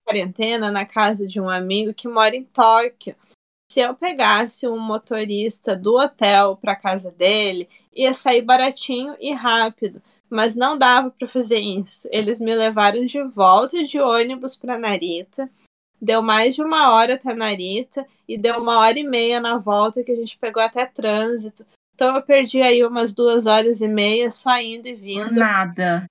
quarentena 0.06 0.70
na 0.70 0.86
casa 0.86 1.26
de 1.26 1.40
um 1.40 1.50
amigo 1.50 1.92
que 1.92 2.08
mora 2.08 2.36
em 2.36 2.44
Tóquio. 2.44 3.16
Se 3.70 3.80
eu 3.80 3.94
pegasse 3.94 4.68
um 4.68 4.78
motorista 4.78 5.76
do 5.76 5.96
hotel 5.96 6.56
para 6.56 6.76
casa 6.76 7.10
dele, 7.10 7.68
ia 7.92 8.14
sair 8.14 8.42
baratinho 8.42 9.16
e 9.18 9.32
rápido, 9.32 10.00
mas 10.30 10.56
não 10.56 10.76
dava 10.76 11.10
para 11.10 11.28
fazer 11.28 11.58
isso. 11.58 12.08
Eles 12.10 12.40
me 12.40 12.54
levaram 12.54 13.04
de 13.04 13.22
volta 13.22 13.82
de 13.84 14.00
ônibus 14.00 14.56
para 14.56 14.78
Narita. 14.78 15.50
Deu 16.00 16.20
mais 16.22 16.54
de 16.54 16.62
uma 16.62 16.92
hora 16.92 17.14
até 17.14 17.34
Narita 17.34 18.06
e 18.28 18.36
deu 18.36 18.58
uma 18.60 18.78
hora 18.80 18.98
e 18.98 19.02
meia 19.02 19.40
na 19.40 19.58
volta 19.58 20.04
que 20.04 20.12
a 20.12 20.16
gente 20.16 20.38
pegou 20.38 20.62
até 20.62 20.84
trânsito. 20.84 21.66
Então 21.94 22.14
eu 22.14 22.22
perdi 22.22 22.60
aí 22.60 22.84
umas 22.84 23.14
duas 23.14 23.46
horas 23.46 23.80
e 23.80 23.88
meia 23.88 24.30
só 24.30 24.60
indo 24.60 24.86
e 24.86 24.94
vindo. 24.94 25.32
Nada. 25.32 26.06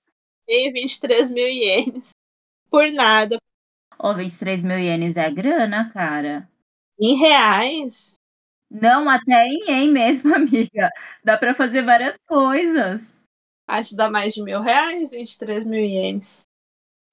E 0.48 0.72
23 0.72 1.30
mil 1.30 1.48
ienes. 1.48 2.12
Por 2.70 2.92
nada. 2.92 3.38
Ô, 4.00 4.10
oh, 4.10 4.16
23 4.16 4.64
mil 4.64 4.80
ienes 4.80 5.16
é 5.16 5.30
grana, 5.30 5.92
cara. 5.94 6.50
Em 7.00 7.16
reais? 7.16 8.16
Não, 8.70 9.10
até 9.10 9.48
em 9.48 9.70
ien 9.70 9.92
mesmo, 9.92 10.34
amiga. 10.36 10.90
Dá 11.24 11.38
para 11.38 11.54
fazer 11.54 11.84
várias 11.84 12.18
coisas. 12.28 13.16
Acho 13.68 13.90
que 13.92 13.96
dá 13.96 14.10
mais 14.12 14.34
de 14.34 14.44
mil 14.44 14.62
reais, 14.62 15.12
23 15.12 15.66
mil 15.66 15.84
ienes. 15.84 16.48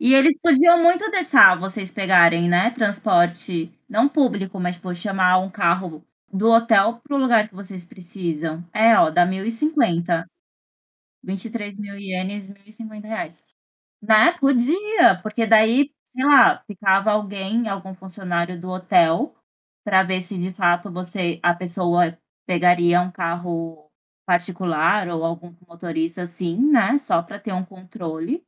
E 0.00 0.14
eles 0.14 0.36
podiam 0.42 0.82
muito 0.82 1.10
deixar 1.10 1.58
vocês 1.58 1.90
pegarem, 1.90 2.48
né, 2.48 2.70
transporte, 2.72 3.72
não 3.88 4.08
público, 4.08 4.60
mas, 4.60 4.76
tipo, 4.76 4.94
chamar 4.94 5.38
um 5.38 5.50
carro 5.50 6.04
do 6.32 6.50
hotel 6.50 7.00
pro 7.04 7.16
lugar 7.18 7.48
que 7.48 7.54
vocês 7.54 7.84
precisam. 7.84 8.64
É, 8.74 8.98
ó, 8.98 9.10
dá 9.10 9.26
1.050. 9.26 10.26
23 11.24 11.78
mil 11.78 11.98
ienes, 11.98 12.50
1.050 12.50 13.06
reais. 13.08 13.42
Né? 14.02 14.32
Podia, 14.40 15.20
porque 15.22 15.46
daí, 15.46 15.90
sei 16.16 16.24
lá, 16.26 16.62
ficava 16.66 17.12
alguém, 17.12 17.68
algum 17.68 17.94
funcionário 17.94 18.60
do 18.60 18.70
hotel 18.70 19.34
para 19.84 20.02
ver 20.04 20.20
se 20.22 20.38
de 20.38 20.52
fato 20.52 20.90
você 20.92 21.40
a 21.42 21.54
pessoa 21.54 22.18
pegaria 22.46 23.00
um 23.02 23.10
carro 23.12 23.90
particular 24.26 25.08
ou 25.08 25.24
algum 25.24 25.54
motorista 25.68 26.22
assim, 26.22 26.56
né? 26.56 26.98
Só 26.98 27.22
para 27.22 27.38
ter 27.38 27.52
um 27.52 27.64
controle. 27.64 28.44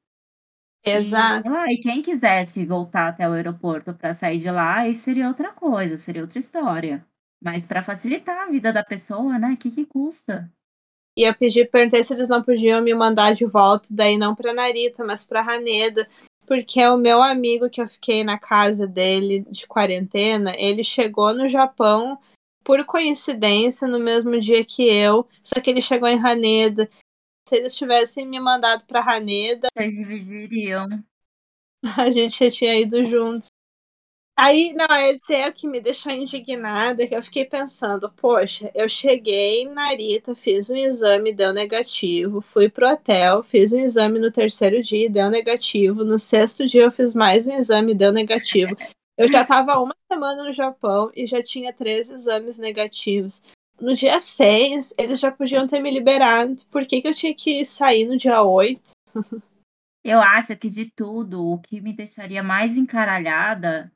Exato. 0.85 1.49
E, 1.49 1.51
lá, 1.51 1.73
e 1.73 1.79
quem 1.79 2.03
quisesse 2.03 2.65
voltar 2.67 3.09
até 3.09 3.29
o 3.29 3.33
aeroporto 3.33 3.95
para 3.95 4.13
sair 4.13 4.39
de 4.39 4.51
lá, 4.51 4.81
aí 4.81 4.95
seria 4.95 5.29
outra 5.29 5.53
coisa, 5.53 5.97
seria 5.97 6.23
outra 6.23 6.39
história. 6.39 7.05
Mas 7.43 7.67
para 7.67 7.83
facilitar 7.83 8.47
a 8.47 8.51
vida 8.51 8.73
da 8.73 8.85
pessoa, 8.85 9.39
né? 9.39 9.53
O 9.53 9.57
que, 9.57 9.71
que 9.71 9.87
custa? 9.87 10.51
E 11.17 11.23
eu 11.23 11.35
pedi, 11.35 11.65
perguntei 11.65 12.03
se 12.03 12.13
eles 12.13 12.29
não 12.29 12.43
podiam 12.43 12.83
me 12.83 12.93
mandar 12.93 13.35
de 13.35 13.47
volta, 13.47 13.89
daí 13.91 14.19
não 14.19 14.35
para 14.35 14.53
Narita, 14.53 15.05
mas 15.05 15.25
para 15.25 15.43
Haneda, 15.43 16.09
porque 16.47 16.85
o 16.87 16.97
meu 16.97 17.23
amigo 17.23 17.71
que 17.71 17.81
eu 17.81 17.89
fiquei 17.89 18.25
na 18.25 18.39
casa 18.39 18.87
dele 18.87 19.47
de 19.51 19.67
quarentena, 19.67 20.53
ele 20.57 20.83
chegou 20.83 21.33
no 21.33 21.47
Japão 21.47 22.19
por 22.65 22.85
coincidência 22.85 23.87
no 23.87 24.01
mesmo 24.01 24.41
dia 24.41 24.65
que 24.65 24.83
eu, 24.83 25.29
só 25.43 25.61
que 25.61 25.71
ele 25.71 25.83
chegou 25.83 26.09
em 26.09 26.19
Haneda. 26.19 26.89
Se 27.47 27.57
eles 27.57 27.77
tivessem 27.77 28.27
me 28.27 28.41
mandado 28.41 28.85
para 28.87 29.01
Haneda, 29.01 29.69
vocês 29.77 29.95
dividiriam. 29.95 30.89
A 31.99 32.11
gente 32.11 32.43
já 32.43 32.51
tinha 32.51 32.81
ido 32.81 33.05
junto. 33.07 33.47
Aí, 34.37 34.75
não, 34.75 34.87
esse 34.97 35.33
é 35.33 35.49
o 35.49 35.53
que 35.53 35.69
me 35.69 35.81
deixou 35.81 36.11
indignada, 36.11 37.07
que 37.07 37.15
eu 37.15 37.23
fiquei 37.23 37.45
pensando, 37.45 38.11
poxa, 38.11 38.69
eu 38.75 38.89
cheguei 38.89 39.63
em 39.63 39.69
Narita, 39.69 40.35
fiz 40.35 40.69
um 40.71 40.75
exame, 40.75 41.33
deu 41.33 41.53
negativo, 41.53 42.41
fui 42.41 42.69
pro 42.69 42.91
hotel, 42.91 43.45
fiz 43.45 43.73
um 43.73 43.79
exame 43.79 44.19
no 44.19 44.33
terceiro 44.33 44.83
dia, 44.83 45.09
deu 45.09 45.31
negativo, 45.31 46.05
no 46.05 46.19
sexto 46.19 46.67
dia 46.67 46.83
eu 46.83 46.91
fiz 46.91 47.15
mais 47.15 47.47
um 47.47 47.53
exame, 47.53 47.95
deu 47.95 48.11
negativo. 48.13 48.77
Eu 49.17 49.31
já 49.31 49.43
estava 49.43 49.79
uma 49.79 49.95
semana 50.11 50.45
no 50.45 50.53
Japão 50.53 51.11
e 51.15 51.27
já 51.27 51.43
tinha 51.43 51.73
três 51.73 52.11
exames 52.11 52.59
negativos. 52.59 53.43
No 53.81 53.95
dia 53.95 54.19
6, 54.19 54.93
eles 54.99 55.21
já 55.21 55.31
podiam 55.31 55.67
ter 55.67 55.81
me 55.81 55.91
liberado. 55.91 56.57
Por 56.71 56.85
que, 56.87 57.01
que 57.01 57.09
eu 57.09 57.15
tinha 57.15 57.35
que 57.35 57.65
sair 57.65 58.07
no 58.07 58.17
dia 58.17 58.43
8? 58.43 58.91
eu 60.03 60.21
acho 60.21 60.57
que 60.57 60.69
de 60.69 60.91
tudo, 60.91 61.47
o 61.47 61.59
que 61.61 61.81
me 61.81 61.93
deixaria 61.93 62.43
mais 62.43 62.77
encaralhada 62.77 63.93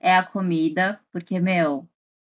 é 0.00 0.14
a 0.16 0.24
comida, 0.24 1.00
porque, 1.10 1.40
meu, 1.40 1.88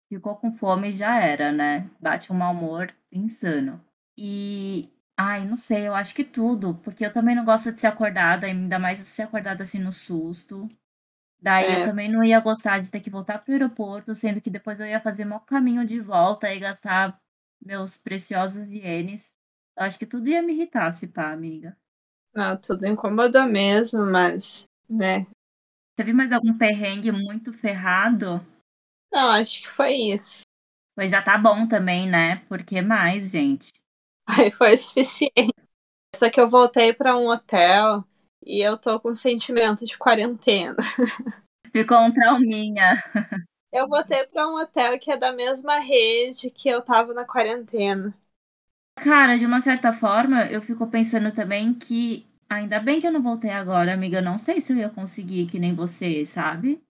ficou 0.09 0.37
com 0.37 0.53
fome 0.53 0.89
e 0.89 0.93
já 0.93 1.21
era, 1.21 1.53
né? 1.53 1.89
Bate 2.01 2.33
um 2.33 2.37
mau 2.37 2.53
humor 2.53 2.93
insano. 3.13 3.81
E, 4.17 4.91
ai, 5.17 5.47
não 5.47 5.57
sei, 5.57 5.87
eu 5.87 5.95
acho 5.95 6.15
que 6.15 6.25
tudo, 6.25 6.75
porque 6.83 7.07
eu 7.07 7.13
também 7.13 7.37
não 7.37 7.45
gosto 7.45 7.71
de 7.73 7.81
ser 7.81 7.87
acordada, 7.87 8.47
ainda 8.47 8.79
mais 8.79 8.99
ser 8.99 9.23
acordada 9.23 9.63
assim 9.63 9.79
no 9.79 9.93
susto. 9.93 10.69
Daí 11.41 11.67
é. 11.67 11.81
eu 11.83 11.85
também 11.85 12.11
não 12.11 12.25
ia 12.25 12.41
gostar 12.41 12.81
de 12.81 12.91
ter 12.91 13.01
que 13.01 13.11
voltar 13.11 13.39
pro 13.39 13.53
aeroporto, 13.53 14.15
sendo 14.15 14.41
que 14.41 14.51
depois 14.51 14.81
eu 14.81 14.87
ia 14.87 15.01
fazer 15.01 15.25
mau 15.25 15.41
caminho 15.41 15.85
de 15.85 16.01
volta 16.01 16.53
e 16.53 16.59
gastar 16.59 17.19
meus 17.65 17.97
preciosos 17.97 18.69
ienes. 18.69 19.33
Eu 19.77 19.85
acho 19.85 19.99
que 19.99 20.07
tudo 20.07 20.29
ia 20.29 20.43
me 20.43 20.53
irritar, 20.53 20.91
se 20.93 21.07
pá, 21.07 21.31
amiga. 21.31 21.77
Não, 22.35 22.57
tudo 22.57 22.87
incomodou 22.87 23.47
mesmo, 23.47 24.05
mas, 24.05 24.67
né, 24.89 25.27
Teve 25.99 26.13
mais 26.13 26.31
algum 26.31 26.57
perrengue 26.57 27.11
muito 27.11 27.53
ferrado? 27.53 28.41
Não, 29.13 29.31
acho 29.31 29.63
que 29.63 29.69
foi 29.69 29.95
isso. 29.95 30.43
Pois 30.95 31.11
já 31.11 31.21
tá 31.21 31.37
bom 31.37 31.67
também, 31.67 32.09
né? 32.09 32.37
Porque 32.49 32.81
mais, 32.81 33.33
gente. 33.33 33.73
Aí 34.25 34.49
foi 34.53 34.77
suficiente. 34.77 35.53
Só 36.15 36.31
que 36.31 36.41
eu 36.41 36.49
voltei 36.49 36.93
para 36.93 37.17
um 37.17 37.29
hotel 37.29 38.05
e 38.45 38.61
eu 38.61 38.77
tô 38.79 39.01
com 39.01 39.15
sentimento 39.15 39.85
de 39.85 39.97
quarentena. 39.99 40.77
Ficou 41.73 41.99
um 41.99 42.13
trauminha. 42.13 43.03
Eu 43.73 43.87
voltei 43.87 44.27
para 44.27 44.49
um 44.49 44.57
hotel 44.57 44.99
que 44.99 45.11
é 45.11 45.17
da 45.17 45.31
mesma 45.33 45.79
rede 45.79 46.51
que 46.51 46.69
eu 46.69 46.81
tava 46.81 47.13
na 47.13 47.25
quarentena. 47.25 48.15
Cara, 48.97 49.37
de 49.37 49.45
uma 49.45 49.61
certa 49.61 49.93
forma, 49.93 50.47
eu 50.47 50.63
fico 50.63 50.87
pensando 50.87 51.31
também 51.31 51.75
que 51.75 52.27
Ainda 52.51 52.81
bem 52.81 52.99
que 52.99 53.07
eu 53.07 53.13
não 53.13 53.23
voltei 53.23 53.51
agora, 53.51 53.93
amiga. 53.93 54.19
Eu 54.19 54.23
não 54.23 54.39
sei 54.39 54.61
se 54.61 54.73
eu 54.73 54.77
ia 54.79 54.89
conseguir 54.89 55.47
que 55.47 55.59
nem 55.59 55.75
você, 55.75 56.25
sabe? 56.25 56.83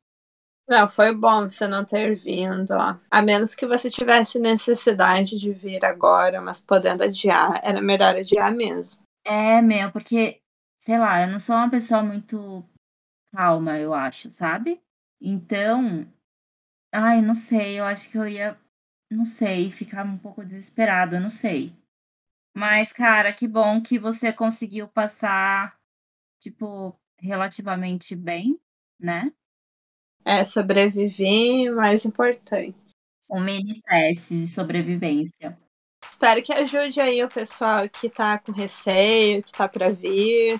Não, 0.68 0.88
foi 0.88 1.12
bom 1.12 1.48
você 1.48 1.66
não 1.66 1.84
ter 1.84 2.14
vindo, 2.14 2.70
ó. 2.72 2.94
A 3.10 3.22
menos 3.22 3.54
que 3.54 3.66
você 3.66 3.90
tivesse 3.90 4.38
necessidade 4.38 5.38
de 5.38 5.50
vir 5.50 5.84
agora, 5.84 6.40
mas 6.40 6.60
podendo 6.60 7.02
adiar, 7.02 7.60
era 7.64 7.80
melhor 7.80 8.14
adiar 8.14 8.54
mesmo. 8.54 9.00
É, 9.24 9.60
meu, 9.60 9.90
porque, 9.90 10.38
sei 10.88 10.96
lá, 10.98 11.20
eu 11.20 11.28
não 11.28 11.38
sou 11.38 11.54
uma 11.54 11.68
pessoa 11.68 12.02
muito 12.02 12.64
calma, 13.30 13.78
eu 13.78 13.92
acho, 13.92 14.30
sabe? 14.30 14.80
Então, 15.20 16.10
ai, 16.90 17.20
não 17.20 17.34
sei, 17.34 17.78
eu 17.78 17.84
acho 17.84 18.10
que 18.10 18.16
eu 18.16 18.26
ia, 18.26 18.58
não 19.10 19.26
sei, 19.26 19.70
ficar 19.70 20.06
um 20.06 20.16
pouco 20.16 20.42
desesperada, 20.42 21.20
não 21.20 21.28
sei. 21.28 21.74
Mas, 22.56 22.90
cara, 22.90 23.34
que 23.34 23.46
bom 23.46 23.82
que 23.82 23.98
você 23.98 24.32
conseguiu 24.32 24.88
passar, 24.88 25.78
tipo, 26.40 26.98
relativamente 27.18 28.16
bem, 28.16 28.58
né? 28.98 29.30
É, 30.24 30.42
sobreviver, 30.42 31.70
mais 31.74 32.06
importante. 32.06 32.94
Um 33.30 33.44
mini 33.44 33.82
teste 33.82 34.40
de 34.40 34.48
sobrevivência. 34.48 35.58
Espero 36.10 36.42
que 36.42 36.52
ajude 36.52 36.98
aí 36.98 37.22
o 37.22 37.28
pessoal 37.28 37.88
que 37.90 38.08
tá 38.08 38.38
com 38.38 38.52
receio, 38.52 39.42
que 39.42 39.52
tá 39.52 39.68
para 39.68 39.90
vir. 39.90 40.58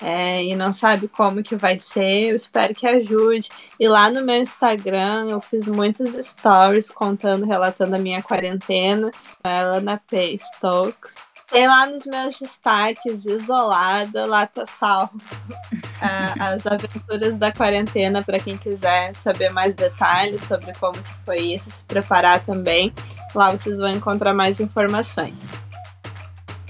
É, 0.00 0.44
e 0.44 0.56
não 0.56 0.72
sabe 0.72 1.08
como 1.08 1.42
que 1.42 1.54
vai 1.54 1.78
ser, 1.78 2.30
eu 2.30 2.34
espero 2.34 2.74
que 2.74 2.86
ajude. 2.86 3.48
E 3.78 3.88
lá 3.88 4.10
no 4.10 4.22
meu 4.22 4.36
Instagram 4.36 5.28
eu 5.30 5.40
fiz 5.40 5.68
muitos 5.68 6.12
stories 6.26 6.90
contando, 6.90 7.46
relatando 7.46 7.94
a 7.94 7.98
minha 7.98 8.22
quarentena. 8.22 9.10
Ela 9.42 9.80
na 9.80 9.96
P 9.96 10.36
Stokes. 10.38 11.16
Tem 11.50 11.68
lá 11.68 11.86
nos 11.86 12.06
meus 12.06 12.38
destaques, 12.38 13.26
isolada, 13.26 14.26
lá 14.26 14.46
tá 14.46 14.66
salvo. 14.66 15.12
as 16.40 16.66
aventuras 16.66 17.38
da 17.38 17.52
quarentena 17.52 18.22
para 18.22 18.38
quem 18.38 18.56
quiser 18.56 19.14
saber 19.14 19.50
mais 19.50 19.74
detalhes 19.74 20.42
sobre 20.42 20.72
como 20.74 21.00
que 21.00 21.14
foi 21.24 21.38
isso, 21.38 21.70
se 21.70 21.84
preparar 21.84 22.44
também. 22.44 22.92
Lá 23.34 23.52
vocês 23.52 23.78
vão 23.78 23.90
encontrar 23.90 24.34
mais 24.34 24.58
informações. 24.58 25.52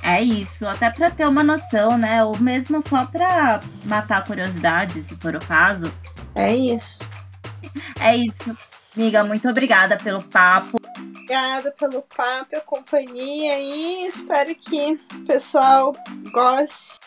É 0.05 0.21
isso, 0.23 0.69
até 0.69 0.91
para 0.91 1.11
ter 1.11 1.27
uma 1.27 1.43
noção, 1.43 1.97
né? 1.97 2.23
Ou 2.23 2.39
mesmo 2.39 2.83
só 2.83 3.07
para 3.07 3.59
matar 3.87 4.19
a 4.19 4.23
curiosidade, 4.23 5.03
se 5.03 5.17
for 5.17 5.35
o 5.35 5.39
caso. 5.47 5.91
É 6.35 6.55
isso. 6.55 7.09
É 7.99 8.15
isso. 8.15 8.55
Amiga, 8.95 9.25
muito 9.25 9.49
obrigada 9.49 9.97
pelo 9.97 10.23
papo. 10.23 10.77
obrigada 10.99 11.73
pelo 11.73 12.03
papo 12.03 12.49
e 12.53 12.57
a 12.57 12.61
companhia 12.61 13.59
e 13.59 14.07
espero 14.07 14.55
que 14.55 15.01
o 15.15 15.25
pessoal 15.25 15.95
goste. 16.31 16.99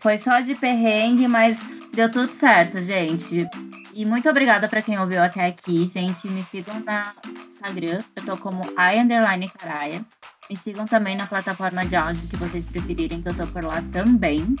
Foi 0.00 0.16
só 0.16 0.40
de 0.40 0.54
perrengue, 0.54 1.28
mas 1.28 1.60
deu 1.92 2.10
tudo 2.10 2.32
certo, 2.32 2.80
gente. 2.80 3.46
E 3.92 4.06
muito 4.06 4.30
obrigada 4.30 4.66
para 4.66 4.80
quem 4.80 4.98
ouviu 4.98 5.22
até 5.22 5.44
aqui, 5.44 5.86
gente. 5.86 6.26
Me 6.26 6.42
sigam 6.42 6.74
no 6.76 7.48
Instagram, 7.48 8.02
eu 8.16 8.24
tô 8.24 8.36
como 8.38 8.62
i_caraia. 8.64 10.02
Me 10.50 10.56
sigam 10.56 10.84
também 10.84 11.16
na 11.16 11.28
plataforma 11.28 11.86
de 11.86 11.94
áudio 11.94 12.26
que 12.26 12.36
vocês 12.36 12.66
preferirem, 12.66 13.22
que 13.22 13.28
eu 13.28 13.34
tô 13.36 13.46
por 13.46 13.62
lá 13.62 13.80
também. 13.92 14.56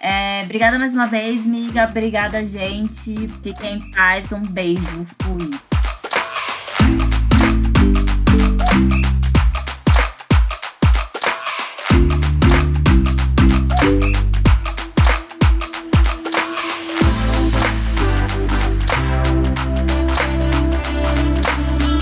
É, 0.00 0.42
obrigada 0.44 0.78
mais 0.78 0.94
uma 0.94 1.06
vez, 1.06 1.44
miga. 1.44 1.84
Obrigada, 1.84 2.46
gente. 2.46 3.26
Fiquem 3.42 3.78
em 3.78 3.90
paz. 3.90 4.30
Um 4.30 4.40
beijo. 4.40 5.04
Fui. 5.22 5.65